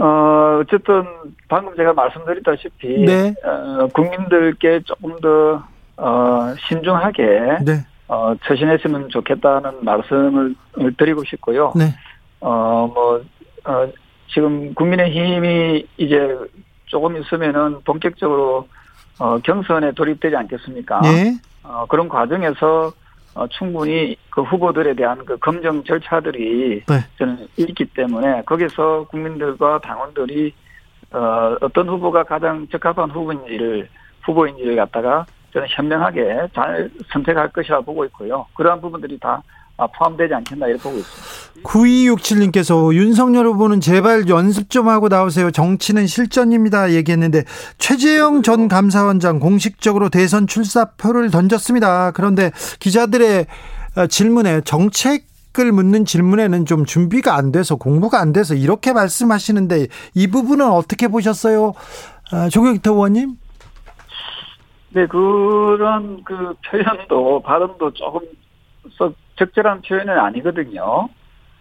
[0.00, 1.04] 어, 어쨌든
[1.48, 3.34] 방금 제가 말씀드렸다시피 네.
[3.44, 5.62] 어, 국민들께 조금 더
[5.96, 7.24] 어, 신중하게
[7.64, 7.84] 네.
[8.06, 10.54] 어, 처신했으면 좋겠다는 말씀을
[10.96, 11.72] 드리고 싶고요.
[11.76, 11.94] 네.
[12.40, 13.22] 어, 뭐
[13.64, 13.88] 어,
[14.32, 16.38] 지금 국민의힘이 이제
[16.86, 18.68] 조금 있으면은 본격적으로
[19.18, 21.00] 어, 경선에 돌입되지 않겠습니까?
[21.00, 21.38] 네.
[21.64, 22.92] 어, 그런 과정에서
[23.38, 26.94] 어, 충분히 그 후보들에 대한 그 검증 절차들이 네.
[27.18, 30.52] 저는 있기 때문에 거기서 국민들과 당원들이
[31.12, 33.88] 어, 어떤 후보가 가장 적합한 후보인지를
[34.22, 38.44] 후보인지를 갖다가 저는 현명하게 잘 선택할 것이라 보고 있고요.
[38.54, 39.40] 그러한 부분들이 다
[39.86, 41.38] 포함되지 않겠나 이렇게 보고 있습니다.
[41.62, 45.50] 9267님께서 윤석열 후보는 제발 연습 좀 하고 나오세요.
[45.50, 46.92] 정치는 실전입니다.
[46.92, 47.44] 얘기했는데
[47.78, 52.12] 최재형 전 감사원장 공식적으로 대선 출사표를 던졌습니다.
[52.12, 53.46] 그런데 기자들의
[53.96, 55.28] 어, 질문에 정책
[55.60, 61.08] 을 묻는 질문에는 좀 준비가 안 돼서 공부가 안 돼서 이렇게 말씀하시는데 이 부분은 어떻게
[61.08, 61.72] 보셨어요?
[62.30, 63.36] 아, 조경태 의원님?
[64.90, 68.20] 네, 그런 그 표현도 발언도 조금
[68.96, 71.08] 썩 적절한 표현은 아니거든요.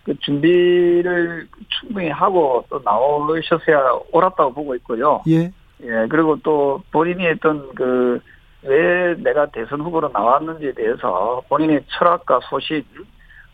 [0.03, 5.21] 그 준비를 충분히 하고 또 나오셨어야 옳았다고 보고 있고요.
[5.27, 5.51] 예.
[5.83, 8.19] 예, 그리고 또 본인이 했던 그,
[8.63, 12.83] 왜 내가 대선 후보로 나왔는지에 대해서 본인의 철학과 소신,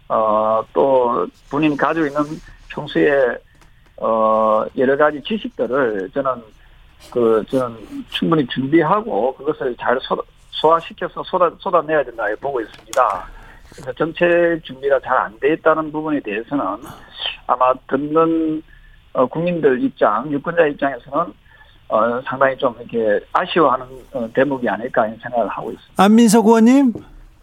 [0.08, 2.22] 어, 또 본인이 가지고 있는
[2.70, 3.38] 평소에,
[3.98, 6.32] 어, 여러 가지 지식들을 저는
[7.12, 7.78] 그, 저는
[8.10, 10.00] 충분히 준비하고 그것을 잘
[10.52, 13.28] 소화시켜서 쏟아, 쏟아내야 된다 보고 있습니다.
[13.74, 16.64] 그래서 정책 준비가 잘 안 돼 있다는 부분에 대해서는
[17.48, 18.62] 아마 듣는
[19.14, 21.34] 어, 국민들 입장, 유권자 입장에서는
[21.90, 26.04] 어, 상당히 좀 이렇게 아쉬워하는 어, 대목이 아닐까 이런 생각을 하고 있습니다.
[26.04, 26.94] 안민석 의원님?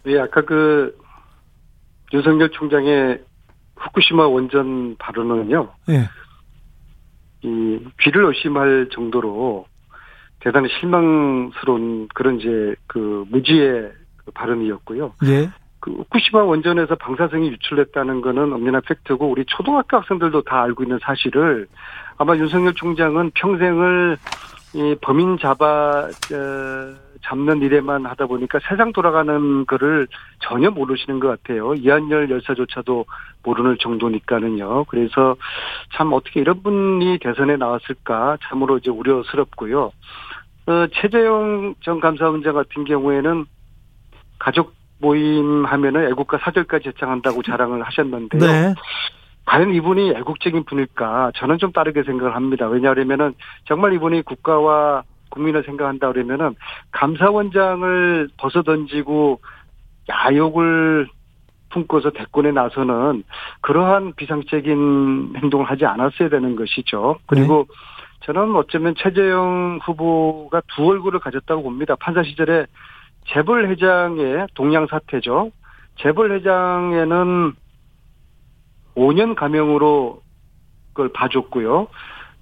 [0.05, 0.97] 네, 아까 그
[2.13, 3.23] 윤석열 총장의
[3.77, 5.69] 후쿠시마 원전 발언은요.
[5.87, 6.09] 네.
[7.43, 9.67] 이 귀를 의심할 정도로
[10.41, 13.93] 대단히 실망스러운 그런 이제 그 무지의
[14.25, 15.15] 그 발언이었고요.
[15.27, 15.49] 예.
[15.81, 21.67] 그 후쿠시마 원전에서 방사성이 유출됐다는 거는 엄연한 팩트고 우리 초등학교 학생들도 다 알고 있는 사실을
[22.19, 24.19] 아마 윤석열 총장은 평생을
[24.75, 30.07] 이 범인 잡아 어, 잡는 일에만 하다 보니까 세상 돌아가는 거를
[30.41, 31.75] 전혀 모르시는 것 같아요.
[31.75, 33.05] 이한열 열사조차도
[33.43, 34.85] 모르는 정도니까는요.
[34.85, 35.35] 그래서
[35.95, 39.93] 참 어떻게 이런 분이 대선에 나왔을까 참으로 이제 우려스럽고요.
[40.67, 43.47] 어, 최재형 전 감사원장 같은 경우에는
[44.39, 48.41] 가족 모임 하면은 애국가 사절까지 제창한다고 자랑을 하셨는데요.
[48.41, 48.75] 네.
[49.47, 51.33] 과연 이분이 애국적인 분일까?
[51.37, 52.69] 저는 좀 다르게 생각을 합니다.
[52.69, 53.35] 왜냐하면은
[53.65, 56.55] 정말 이분이 국가와 국민을 생각한다 그러면은
[56.93, 59.41] 감사원장을 벗어던지고
[60.09, 61.09] 야욕을
[61.71, 63.23] 품고서 대권에 나서는
[63.61, 67.19] 그러한 비상적인 행동을 하지 않았어야 되는 것이죠.
[67.27, 67.75] 그리고 네.
[68.27, 71.97] 저는 어쩌면 최재형 후보가 두 얼굴을 가졌다고 봅니다.
[71.99, 72.67] 판사 시절에
[73.33, 75.53] 재벌 회장의 동양 사태죠.
[75.97, 77.53] 재벌 회장에는
[78.97, 80.21] 5년 감형으로
[80.89, 81.89] 그걸 봐줬고요.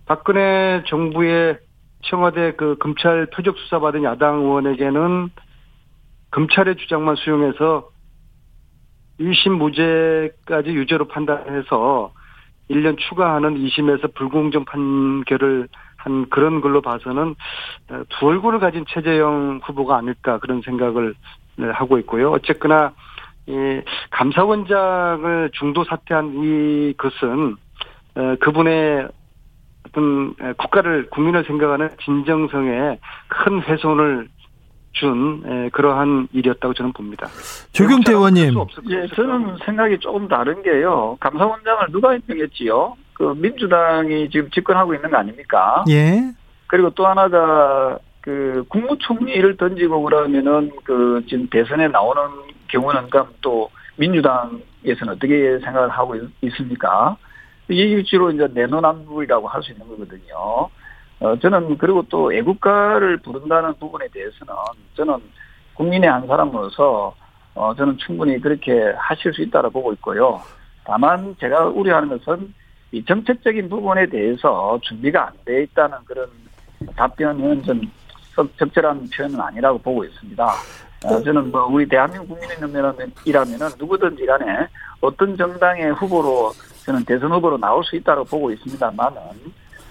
[0.07, 1.59] 박근혜 정부의
[2.03, 5.30] 청와대 그 검찰 표적 수사 받은 야당 의원에게는
[6.30, 7.91] 검찰의 주장만 수용해서
[9.20, 12.12] 1심 무죄까지 유죄로 판단해서
[12.70, 15.68] 1년 추가하는 2심에서 불공정 판결을
[15.99, 17.35] 한 그런 걸로 봐서는
[18.09, 21.15] 두 얼굴을 가진 최재형 후보가 아닐까 그런 생각을
[21.73, 22.31] 하고 있고요.
[22.33, 22.93] 어쨌거나
[23.47, 23.81] 이
[24.11, 27.57] 감사원장을 중도 사퇴한 이 것은
[28.41, 29.09] 그분의
[29.87, 34.29] 어떤 국가를 국민을 생각하는 진정성에 큰 훼손을
[34.93, 37.27] 준 그러한 일이었다고 저는 봅니다.
[37.73, 38.55] 조경태 의원님.
[38.91, 41.17] 예, 저는 생각이 조금 다른 게요.
[41.21, 42.97] 감사원장을 누가 임명했지요?
[43.19, 45.85] 그 민주당이 지금 집권하고 있는 거 아닙니까?
[45.91, 46.33] 예.
[46.69, 52.23] 그리고 또 하나가 그 국무총리를 던지고 그러면은 그 지금 대선에 나오는
[52.69, 57.16] 경우는 그럼 또 민주당에서는 어떻게 생각을 하고 있, 습니까
[57.69, 60.69] 이게 주로 이제 내노남불이라고 할 수 있는 거거든요.
[61.21, 64.55] 어, 저는 그리고 또 애국가를 부른다는 부분에 대해서는
[64.95, 65.19] 저는
[65.75, 67.14] 국민의 한 사람으로서
[67.55, 70.41] 어, 저는 충분히 그렇게 하실 수 있다고 보고 있고요.
[70.85, 72.55] 다만 제가 우려하는 것은
[72.93, 76.28] 이 정책적인 부분에 대해서 준비가 안 돼 있다는 그런
[76.97, 77.80] 답변은 좀
[78.57, 80.45] 적절한 표현은 아니라고 보고 있습니다.
[81.05, 83.12] 어, 저는 뭐 우리 대한민국 국민이라면
[83.78, 84.66] 누구든지 간에
[85.01, 86.53] 어떤 정당의 후보로
[86.84, 89.18] 저는 대선 후보로 나올 수 있다고 보고 있습니다만은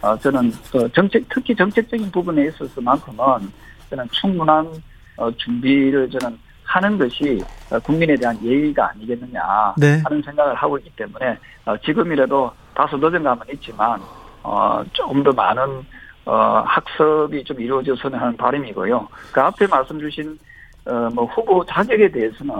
[0.01, 3.51] 어, 저는 그 정책 특히 정책적인 부분에 있어서만큼은
[3.89, 4.71] 저는 충분한
[5.17, 6.37] 어, 준비를 저는
[6.67, 7.41] 하는 것이
[7.83, 10.01] 국민에 대한 예의가 아니겠느냐 네.
[10.03, 13.99] 하는 생각을 하고 있기 때문에 어, 지금이라도 다소 늦은 감은 있지만
[14.43, 15.85] 어, 조금 더 많은
[16.25, 19.07] 어, 학습이 좀 이루어졌으면 하는 바람이고요.
[19.31, 20.37] 그 앞에 말씀 주신
[20.85, 22.53] 어, 뭐 후보 자격에 대해서는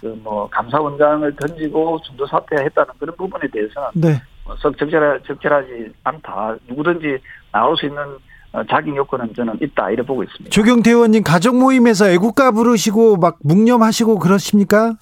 [0.00, 4.22] 그 뭐 감사원장을 던지고 중도 사퇴했다는 그런 부분에 대해서는 네.
[4.44, 6.56] 뭐 적절하, 적절하지 않다.
[6.68, 7.18] 누구든지
[7.52, 8.18] 나올 수 있는 어,
[8.64, 10.50] 자격 요건은 저는 있다 이래 보고 있습니다.
[10.50, 14.94] 조경태 의원님 가족 모임에서 애국가 부르시고 막 묵념하시고 그러십니까?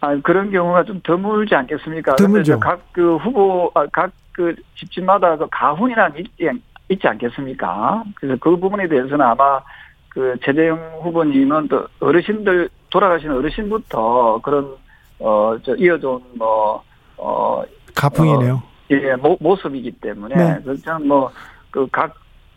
[0.00, 2.16] 아 그런 경우가 좀 드물지 않겠습니까?
[2.16, 2.60] 드물죠.
[2.60, 6.50] 각그 후보 아, 각그 집집마다 그 가훈이라는 있지,
[6.88, 8.04] 있지 않겠습니까?
[8.16, 9.60] 그래서 그 부분에 대해서는 아마
[10.08, 14.76] 그 최재형 후보님은 또 어르신들 돌아가신 어르신부터 그런
[15.18, 18.54] 어저 이어져온 뭐어 가풍이네요.
[18.54, 20.76] 어, 예, 모, 모습이기 때문에 네.
[20.84, 21.30] 저는 뭐
[21.76, 22.14] 그 각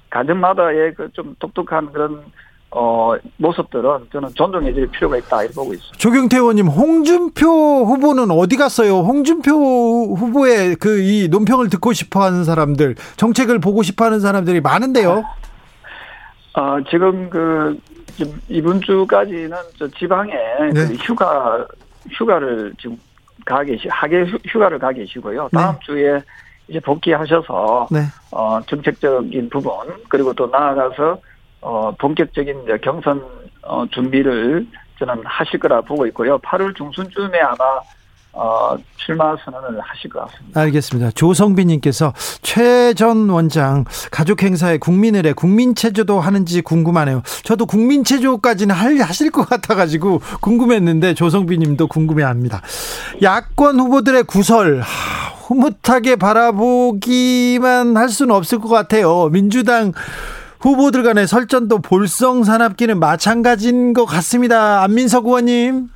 [0.09, 2.24] 가정마다의 그 좀 독특한 그런
[2.72, 5.97] 어, 모습들은 저는 존중해 줄 필요가 있다, 이렇게 보고 있습니다.
[5.97, 7.47] 조경태 의원님, 홍준표
[7.86, 8.99] 후보는 어디 갔어요?
[8.99, 9.51] 홍준표
[10.15, 15.24] 후보의 그 이 논평을 듣고 싶어 하는 사람들, 정책을 보고 싶어 하는 사람들이 많은데요?
[16.53, 17.78] 어, 지금 그,
[18.49, 20.34] 이번 주까지는 저 지방에
[20.74, 20.88] 네.
[20.88, 21.65] 그 휴가,
[22.11, 22.97] 휴가를 지금
[23.45, 25.49] 가 계시, 하계 휴가를 가 계시고요.
[25.51, 25.80] 다음 네.
[25.86, 26.22] 주에
[26.70, 28.01] 이제 복귀하셔서, 네.
[28.32, 29.72] 어, 정책적인 부분,
[30.07, 31.20] 그리고 또 나아가서,
[31.61, 33.26] 어, 본격적인 경선,
[33.63, 34.65] 어, 준비를
[34.99, 36.38] 저는 하실 거라 보고 있고요.
[36.39, 37.80] 8월 중순쯤에 아마
[38.41, 40.61] 어, 출마 선언을 하실 것 같습니다.
[40.61, 41.11] 알겠습니다.
[41.11, 47.21] 조성빈님께서 최 전 원장 가족 행사에 국민을 해 국민체조도 하는지 궁금하네요.
[47.43, 52.61] 저도 국민체조까지는 할, 하실 것 같아가지고 궁금했는데 조성빈님도 궁금해합니다.
[53.21, 54.85] 야권 후보들의 구설 하,
[55.47, 59.29] 흐뭇하게 바라보기만 할 수는 없을 것 같아요.
[59.31, 59.93] 민주당
[60.61, 64.81] 후보들 간의 설전도 볼성 산업기는 마찬가지인 것 같습니다.
[64.83, 65.89] 안민석 의원님.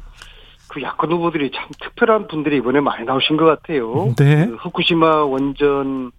[0.73, 4.13] 그 야권 후보들이 참 특별한 분들이 이번에 많이 나오신 것 같아요.
[4.17, 4.47] 네.
[4.47, 6.11] 그 후쿠시마 원전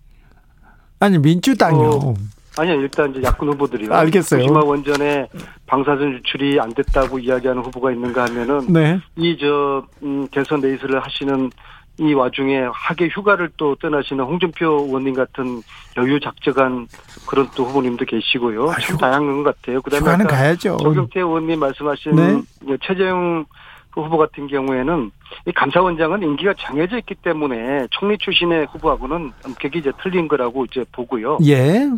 [1.01, 1.91] 아니 민주당요.
[1.91, 2.15] 어,
[2.57, 4.43] 아니요 일단 이제 야권 후보들이 알겠어요.
[4.43, 5.27] 후쿠시마 원전에
[5.67, 9.01] 방사선 유출이 안 됐다고 이야기하는 후보가 있는가 하면은 네.
[9.17, 11.51] 이저 음, 대선 레이스를 하시는
[11.99, 15.63] 이 와중에 하계 휴가를 또 떠나시는 홍준표 의원님 같은
[15.97, 16.87] 여유작적한
[17.27, 18.71] 그런 또 후보님도 계시고요.
[18.71, 19.83] 아, 참 다양한 것 같아요.
[19.83, 20.77] 그다음에 휴가는 가야죠.
[20.77, 22.77] 조경태 의원님 말씀하신 네.
[22.87, 23.47] 최재형
[23.95, 25.13] 그 후보 같은 경우에는
[25.47, 31.39] 이 감사원장은 임기가 정해져 있기 때문에 총리 출신의 후보하고는 엄격히 이제 틀린 거라고 이제 보고요.
[31.47, 31.89] 예.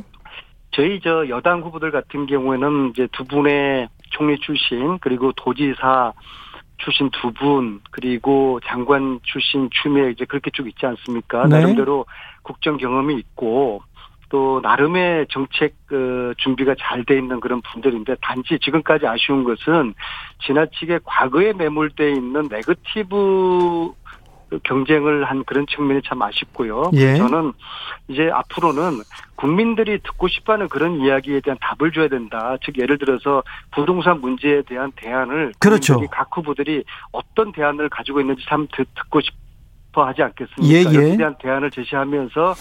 [0.73, 6.13] 저희 저 여당 후보들 같은 경우에는 이제 두 분의 총리 출신 그리고 도지사
[6.77, 11.45] 출신 두 분, 그리고 장관 출신 추미애 이제 그렇게 쭉 있지 않습니까?
[11.45, 11.61] 네.
[11.61, 12.05] 나름대로
[12.43, 13.81] 국정 경험이 있고,
[14.37, 19.95] 또 나름의 정책 그 준비가 잘 돼 있는 그런 분들인데 단지 지금까지 아쉬운 것은
[20.45, 23.93] 지나치게 과거에 매몰돼 있는 네거티브
[24.65, 26.91] 경쟁을 한 그런 측면이 참 아쉽고요.
[26.95, 27.17] 예.
[27.17, 27.53] 저는
[28.09, 28.99] 이제 앞으로는
[29.37, 32.57] 국민들이 듣고 싶어하는 그런 이야기에 대한 답을 줘야 된다.
[32.63, 35.99] 즉 예를 들어서 부동산 문제에 대한 대안을 그렇죠.
[36.11, 40.75] 각 후보들이 어떤 대안을 가지고 있는지 참 듣, 고 싶어 하지 않겠습니까?
[40.75, 40.85] 예, 예.
[40.85, 42.55] 여기에 대한 대안을 제시하면서 어,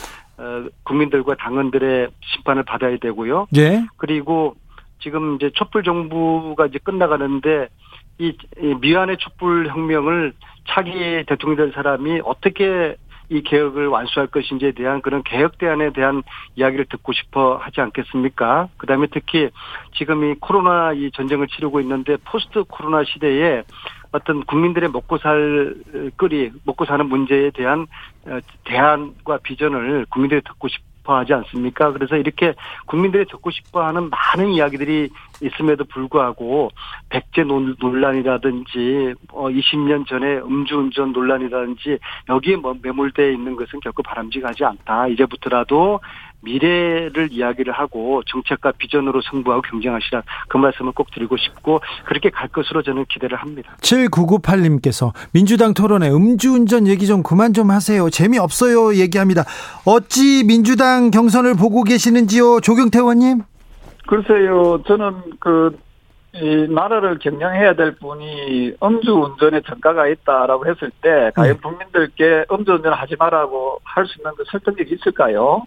[0.83, 3.47] 국민들과 당원들의 심판을 받아야 되고요.
[3.55, 3.85] 예.
[3.97, 4.55] 그리고
[4.99, 7.69] 지금 이제 촛불 정부가 이제 끝나가는데
[8.17, 10.33] 이, 이 미안의 촛불 혁명을
[10.67, 12.95] 차기 대통령 될 사람이 어떻게
[13.29, 16.21] 이 개혁을 완수할 것인지에 대한 그런 개혁 대안에 대한
[16.55, 18.69] 이야기를 듣고 싶어 하지 않겠습니까?
[18.77, 19.49] 그 다음에 특히
[19.95, 23.63] 지금 이 코로나 이 전쟁을 치르고 있는데 포스트 코로나 시대에
[24.15, 25.75] 어떤 국민들의 먹고 살
[26.17, 27.87] 끓이 먹고 사는 문제에 대한
[28.25, 31.91] 어, 대안과 비전을 국민들이 듣고 싶 싶어 하지 않습니까?
[31.93, 32.55] 그래서 이렇게
[32.87, 35.09] 국민들이 듣고 싶어 하는 많은 이야기들이
[35.41, 36.71] 있음에도 불구하고
[37.09, 41.99] 백제 논란이라든지 어 20년 전에 음주운전 논란이라든지
[42.29, 45.07] 여기에 뭐 매몰되어 있는 것은 결코 바람직하지 않다.
[45.09, 45.99] 이제부터라도
[46.45, 52.81] 미래를 이야기를 하고 정책과 비전으로 승부하고 경쟁하시라 그 말씀을 꼭 드리고 싶고 그렇게 갈 것으로
[52.83, 53.75] 저는 기대를 합니다.
[53.81, 58.09] 7998님께서 민주당 토론에 음주운전 얘기 좀 그만 좀 하세요.
[58.09, 59.43] 재미없어요 얘기합니다.
[59.85, 63.41] 어찌 민주당 경선을 보고 계시는지요 조경태 의원님?
[64.07, 64.81] 글쎄요.
[64.87, 65.85] 저는 그
[66.41, 71.59] 이 나라를 경영해야 될 분이 음주운전에 전가가 있다라고 했을 때 과연 네.
[71.61, 75.65] 국민들께 음주운전 하지 말라고 할 수 있는 그 설득력이 있을까요?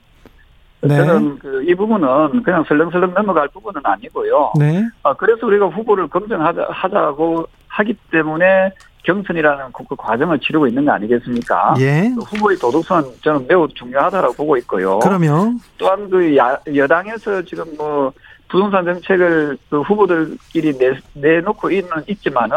[0.81, 0.97] 네.
[0.97, 4.53] 저는 그 이 부분은 그냥 설렁설렁 넘어갈 부분은 아니고요.
[4.59, 4.83] 네.
[5.03, 8.71] 아, 그래서 우리가 후보를 검증하자 하자고 하기 때문에
[9.03, 11.75] 경선이라는 그, 그 과정을 치르고 있는 거 아니겠습니까?
[11.79, 12.11] 예.
[12.15, 14.99] 그 후보의 도덕성 저는 매우 중요하다고 보고 있고요.
[15.01, 18.13] 그러면 또한 그 야, 여당에서 지금 뭐
[18.49, 22.57] 부동산 정책을 그 후보들끼리 내, 내놓고 있는 있지만은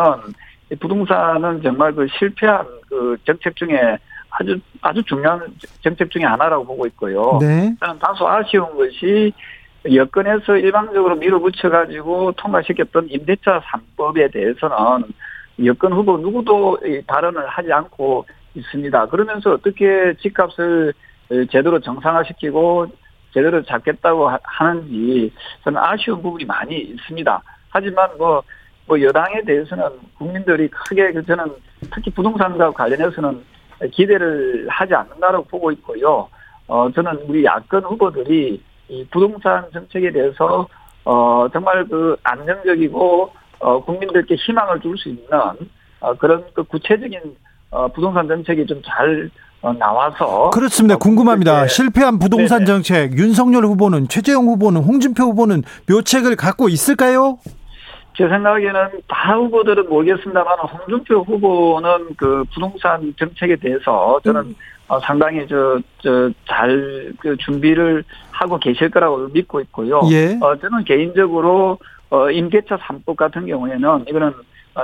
[0.80, 3.98] 부동산은 정말 그 실패한 그 정책 중에
[4.32, 5.42] 아주 아주 중요한
[5.84, 7.38] 정책 중의 하나라고 보고 있고요.
[7.42, 7.76] 네.
[7.80, 9.32] 저는 다소 아쉬운 것이
[9.92, 14.76] 여권에서 일방적으로 밀어붙여 가지고 통과시켰던 임대차 3법에 대해서는
[15.66, 18.26] 여권 후보 누구도 발언을 하지 않고
[18.56, 19.08] 있습니다.
[19.08, 20.94] 그러면서 어떻게 집값을
[21.52, 22.88] 제대로 정상화시키고
[23.34, 25.32] 제대로 잡겠다고 하는지
[25.64, 27.42] 저는 아쉬운 부분이 많이 있습니다.
[27.70, 28.44] 하지만 뭐,
[28.86, 29.86] 뭐 여당에 대해서는
[30.18, 31.46] 국민들이 크게 그 저는
[31.94, 33.44] 특히 부동산과 관련해서는
[33.92, 36.28] 기대를 하지 않는다고 보고 있고요.
[36.68, 40.68] 어, 저는 우리 야권 후보들이 이 부동산 정책에 대해서
[41.06, 45.24] 어, 정말 그 안정적이고 어, 국민들께 희망을 줄 수 있는
[46.00, 47.20] 어, 그런 그 구체적인
[47.72, 49.30] 어, 부동산 정책이 좀잘
[49.62, 50.96] 어, 나와서 그렇습니다.
[50.96, 51.68] 어, 궁금합니다.
[51.68, 52.66] 실패한 부동산 네네.
[52.66, 57.38] 정책 윤석열 후보는 최재형 후보는 홍준표 후보는 묘책을 갖고 있을까요?
[58.16, 64.56] 제 생각에는 다 후보들은 모르겠습니다만 홍준표 후보는 그 부동산 정책에 대해서 저는 음.
[64.88, 70.02] 어, 상당히 저저잘 그 준비를 하고 계실 거라고 믿고 있고요.
[70.12, 70.38] 예.
[70.42, 71.78] 어 저는 개인적으로
[72.10, 74.34] 어 임대차 3법 같은 경우에는 이거는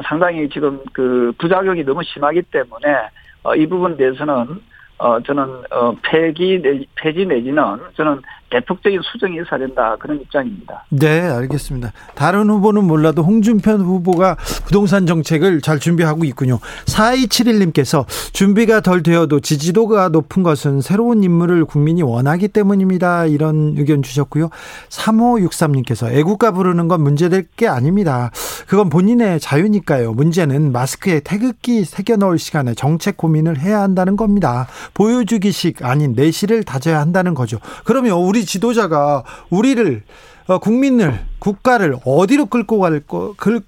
[0.05, 3.09] 상당히 지금 그 부작용이 너무 심하기 때문에
[3.43, 4.61] 어, 이 부분에 대해서는
[4.99, 7.63] 어, 저는, 어, 폐기, 내, 폐지 내지는
[7.95, 8.19] 저는
[8.49, 9.95] 대폭적인 수정이 있어야 된다.
[9.99, 10.85] 그런 입장입니다.
[10.89, 11.91] 네, 알겠습니다.
[12.15, 14.35] 다른 후보는 몰라도 홍준표 후보가
[14.65, 16.59] 부동산 정책을 잘 준비하고 있군요.
[16.85, 23.25] 4271님께서 준비가 덜 되어도 지지도가 높은 것은 새로운 인물을 국민이 원하기 때문입니다.
[23.25, 24.49] 이런 의견 주셨고요.
[24.89, 28.31] 3563님께서 애국가 부르는 건 문제될 게 아닙니다.
[28.67, 30.13] 그건 본인의 자유니까요.
[30.13, 34.67] 문제는 마스크에 태극기 새겨 넣을 시간에 정책 고민을 해야 한다는 겁니다.
[34.93, 37.59] 보여주기식 아닌 내실을 다져야 한다는 거죠.
[37.83, 40.03] 그러면 우리 지도자가 우리를
[40.47, 43.61] 어, 국민을 국가를 어디로 끌고 갈 거, 끌,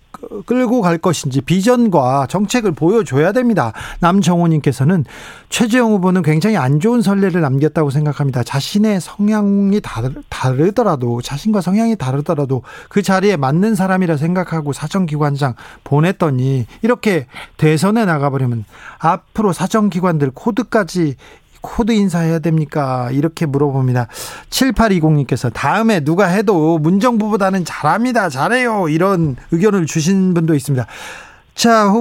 [0.45, 3.74] 끌고 갈 것인지 비전과 정책을 보여줘야 됩니다.
[3.99, 5.05] 남정호님께서는
[5.49, 8.43] 최재형 후보는 굉장히 안 좋은 선례를 남겼다고 생각합니다.
[8.43, 17.28] 자신의 성향이 다르, 더라도 자신과 성향이 다르더라도 그 자리에 맞는 사람이라 생각하고 사정기관장 보냈더니 이렇게
[17.57, 18.65] 대선에 나가버리면
[18.99, 21.15] 앞으로 사정기관들 코드까지
[21.62, 23.10] 코드 인사해야 됩니까?
[23.12, 24.07] 이렇게 물어봅니다.
[24.49, 28.30] 7820님께서 다음에 누가 해도 문정부보다는 잘합니다.
[28.30, 28.89] 잘해요.
[28.89, 30.86] 이런 의견을 주신 분도 있습니다.
[31.55, 31.91] 자,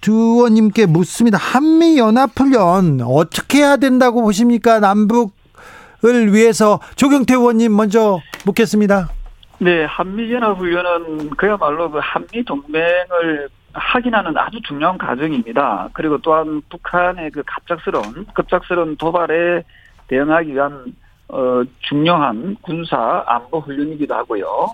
[0.00, 1.36] 두 의원님께 묻습니다.
[1.38, 4.80] 한미연합훈련 어떻게 해야 된다고 보십니까?
[4.80, 9.10] 남북을 위해서 조경태 의원님 먼저 묻겠습니다.
[9.58, 15.88] 네, 한미연합훈련은 그야말로 그 한미 동맹을 확인하는 아주 중요한 과정입니다.
[15.92, 19.62] 그리고 또한 북한의 그 갑작스러운 급작스러운 도발에
[20.08, 20.94] 대응하기 위한
[21.28, 24.72] 어, 중요한 군사 안보 훈련이기도 하고요.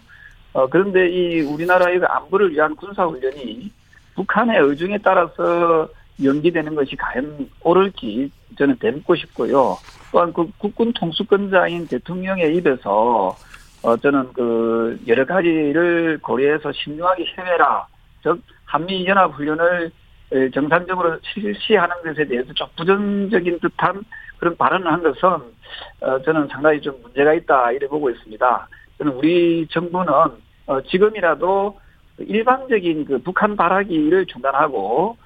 [0.55, 3.71] 어, 그런데 이 우리나라의 그 안보를 위한 군사 훈련이
[4.15, 5.89] 북한의 의중에 따라서
[6.23, 9.77] 연기되는 것이 과연 옳을지 저는 묻고 싶고요.
[10.11, 13.37] 또한 그 국군 통수권자인 대통령의 입에서
[13.83, 17.87] 어 저는 그 여러 가지를 고려해서 신중하게 해외라
[18.27, 19.93] 즉 한미 연합 훈련을
[20.53, 24.03] 정상적으로 실시하는 것에 대해서 좀 부정적인 듯한
[24.39, 25.29] 그런 발언을 한 것은
[26.01, 28.69] 어 저는 상당히 좀 문제가 있다 이래 보고 있습니다.
[28.99, 30.13] 저는 우리 정부는
[30.67, 31.79] 어 지금이라도
[32.19, 35.17] 일반적인 그 북한 발악기를 중단하고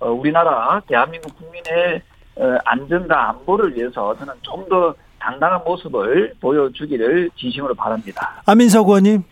[0.00, 2.02] 어, 우리나라 대한민국 국민의
[2.36, 8.42] 어, 안전과 안보를 위해서 저는 좀 더 당당한 모습을 보여주기를 진심으로 바랍니다.
[8.46, 9.22] 안민석 의원님.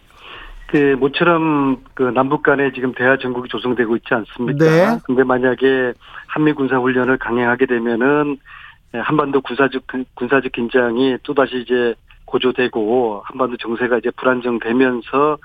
[0.68, 4.64] 그 모처럼 그 남북 간에 지금 대화 전국이 조성되고 있지 않습니까?
[4.64, 4.98] 네.
[5.04, 5.94] 근데 만약에
[6.26, 8.36] 한미 군사 훈련을 강행하게 되면은
[8.92, 9.82] 한반도 군사적
[10.14, 11.94] 군사적 긴장이 또 다시 이제
[12.26, 15.38] 고조되고 한반도 정세가 이제 불안정되면서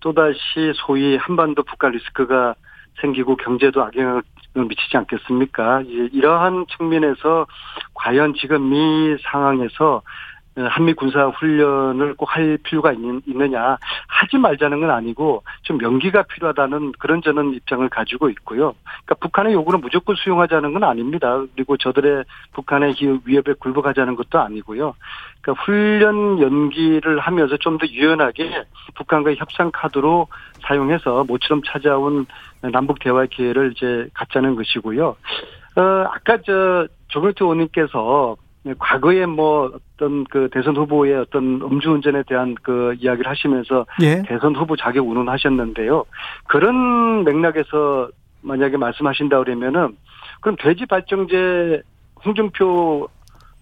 [0.00, 0.38] 또 다시
[0.74, 2.54] 소위 한반도 북한 리스크가
[3.00, 4.22] 생기고 경제도 악영향을
[4.68, 5.82] 미치지 않겠습니까?
[5.86, 7.46] 이러한 측면에서
[7.94, 10.02] 과연 지금 이 상황에서
[10.56, 13.78] 한미 군사 훈련을 꼭 할 필요가 있느냐
[14.08, 18.74] 하지 말자는 건 아니고 좀 명기가 필요하다는 그런 저는 입장을 가지고 있고요.
[19.04, 21.42] 그러니까 북한의 요구는 무조건 수용하자는 건 아닙니다.
[21.54, 22.94] 그리고 저들의 북한의
[23.24, 24.94] 위협에 굴복하자는 것도 아니고요.
[25.40, 30.28] 그러니까 훈련 연기를 하면서 좀 더 유연하게 북한과의 협상 카드로
[30.66, 32.24] 사용해서 모처럼 찾아온
[32.62, 35.08] 남북 대화 기회를 이제 갖자는 것이고요.
[35.76, 38.36] 어, 아까 저 조경태 의원님께서
[38.78, 44.22] 과거에 뭐 어떤 그 대선 후보의 어떤 음주운전에 대한 그 이야기를 하시면서 예.
[44.22, 46.04] 대선 후보 자격 운운하셨는데요.
[46.48, 48.08] 그런 맥락에서
[48.42, 49.96] 만약에 말씀하신다 그러면은
[50.40, 51.82] 그럼 돼지 발정제
[52.24, 53.08] 홍준표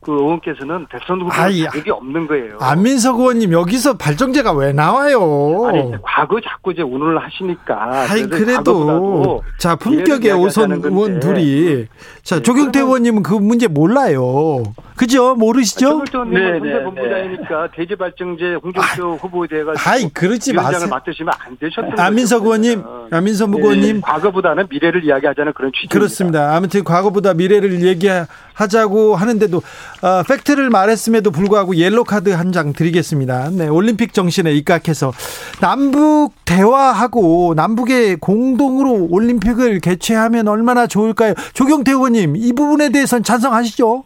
[0.05, 2.59] 그 의원께서는 대선 후보 자격이 없는 거예요.
[2.61, 5.65] 안민석 의원님 여기서 발정제가 왜 나와요?
[5.67, 8.05] 아니 과거 자꾸 이제 운운을 하시니까.
[8.11, 11.87] 아니 그래도 자 품격의 오선 의원 둘이
[12.23, 14.63] 자 네, 조경태 의원님은 그 문제 몰라요.
[14.97, 15.35] 그죠?
[15.35, 16.05] 모르시죠?
[16.05, 20.87] 조경태 의원님은 네, 네, 본부장이니까 돼지 발정제 홍준표 아, 후보에 대해 가지고 아이 그러지 마세요.
[20.89, 25.89] 맡으시면 안 되셨던 안민석 의원님, 안민석 네, 의원님 과거보다는 미래를 이야기하자는 그런 취지.
[25.89, 26.55] 그렇습니다.
[26.55, 28.27] 아무튼 과거보다 미래를 얘기하
[28.69, 33.51] 자고 하는데도 어, 팩트를 말했음에도 불구하고 옐로 카드 한 장 드리겠습니다.
[33.51, 35.13] 네, 올림픽 정신에 입각해서
[35.61, 41.35] 남북 대화하고 남북의 공동으로 올림픽을 개최하면 얼마나 좋을까요?
[41.55, 44.05] 조경태 의원님 이 부분에 대해서는 찬성하시죠?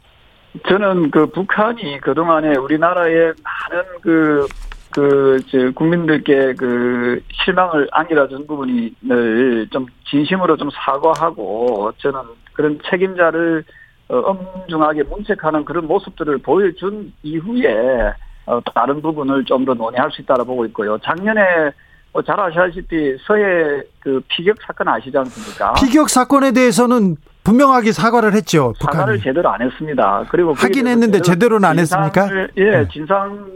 [0.67, 4.47] 저는 그 북한이 그동안에 우리나라의 많은 그,
[4.93, 12.21] 그, 저, 국민들께 그 실망을 안겨준 부분을 좀 진심으로 좀 사과하고 저는
[12.55, 13.67] 그런 책임자를 어,
[14.09, 18.13] 엄중하게 문책하는 그런 모습들을 보여준 이후에
[18.47, 20.97] 어, 다른 부분을 좀 더 논의할 수 있다고 보고 있고요.
[20.99, 21.71] 작년에
[22.15, 25.75] 뭐잘 아시다시피 서해 그 피격 사건 아시지 않습니까?
[25.75, 28.73] 피격 사건에 대해서는 분명하게 사과를 했죠.
[28.81, 29.21] 사과를 북한이.
[29.21, 30.25] 제대로 안 했습니다.
[30.31, 32.29] 그리고 하긴 했는데 제대로 는 안 했습니까?
[32.57, 32.89] 예, 네.
[32.89, 33.47] 진상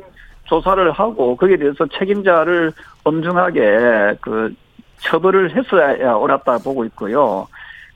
[0.45, 2.73] 조사를 하고 거기에 대해서 책임자를
[3.05, 4.55] 엄중하게 그
[5.01, 7.47] 처벌을 했어야 옳았다 보고 있고요.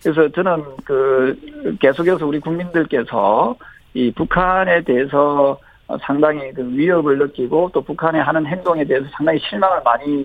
[0.07, 1.37] 그래서 저는 그
[1.81, 3.57] 계속해서 우리 국민들께서
[3.93, 5.59] 이 북한에 대해서
[6.03, 10.25] 상당히 그 위협을 느끼고 또 북한이 하는 행동에 대해서 상당히 실망을 많이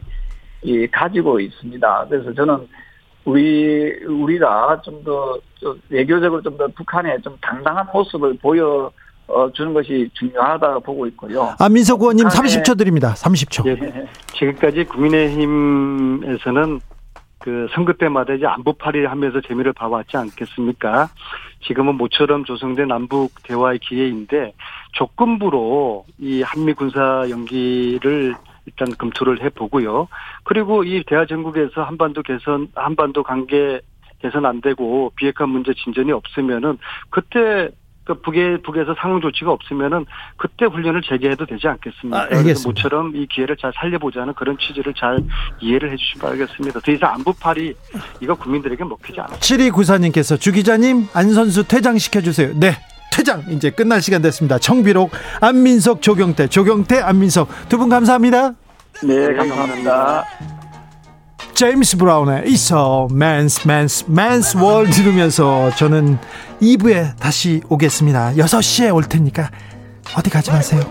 [0.91, 2.05] 가지고 있습니다.
[2.09, 2.67] 그래서 저는
[3.25, 5.39] 우리 우리가 좀 더
[5.89, 8.91] 외교적으로 좀 더 북한에 좀 당당한 모습을 보여
[9.53, 11.55] 주는 것이 중요하다 보고 있고요.
[11.57, 13.13] 아 민석 의원님 30초 드립니다.
[13.15, 13.65] 30초.
[13.67, 16.79] 예, 지금까지 국민의힘에서는
[17.41, 21.09] 그 선거 때마다 이제 안보파리를 하면서 재미를 봐왔지 않겠습니까?
[21.61, 24.53] 지금은 모처럼 조성된 남북 대화의 기회인데
[24.93, 28.35] 조건부로 이 한미 군사 연기를
[28.65, 30.07] 일단 검토를 해보고요.
[30.43, 33.81] 그리고 이 대화 전국에서 한반도 개선, 한반도 관계
[34.19, 36.77] 개선 안 되고 비핵화 문제 진전이 없으면은
[37.09, 37.69] 그때
[38.03, 40.05] 그 북에 북에서 상응 조치가 없으면은
[40.37, 42.21] 그때 훈련을 재개해도 되지 않겠습니까?
[42.23, 45.19] 아, 그래서 모처럼 이 기회를 잘 살려보자는 그런 취지를 잘
[45.59, 46.79] 이해를 해주시기 바라겠습니다.
[46.79, 47.73] 더 이상 안보팔이
[48.21, 49.37] 이거 국민들에게 먹히지 않아요.
[49.37, 52.51] 7294님께서 주 기자님 안 선수 퇴장시켜 주세요.
[52.55, 52.75] 네.
[53.13, 54.57] 퇴장 이제 끝날 시간 됐습니다.
[54.57, 58.53] 청비록 안민석 조경태 조경태 안민석 두 분 감사합니다.
[59.03, 60.60] 네 감사합니다.
[61.61, 62.45] 제임스 브라운의
[64.07, 66.17] Man's World 들으면서 저는
[66.59, 68.33] 2부에 다시 오겠습니다.
[68.33, 69.51] 6시에 올 테니까
[70.17, 70.81] 어디 가지 마세요.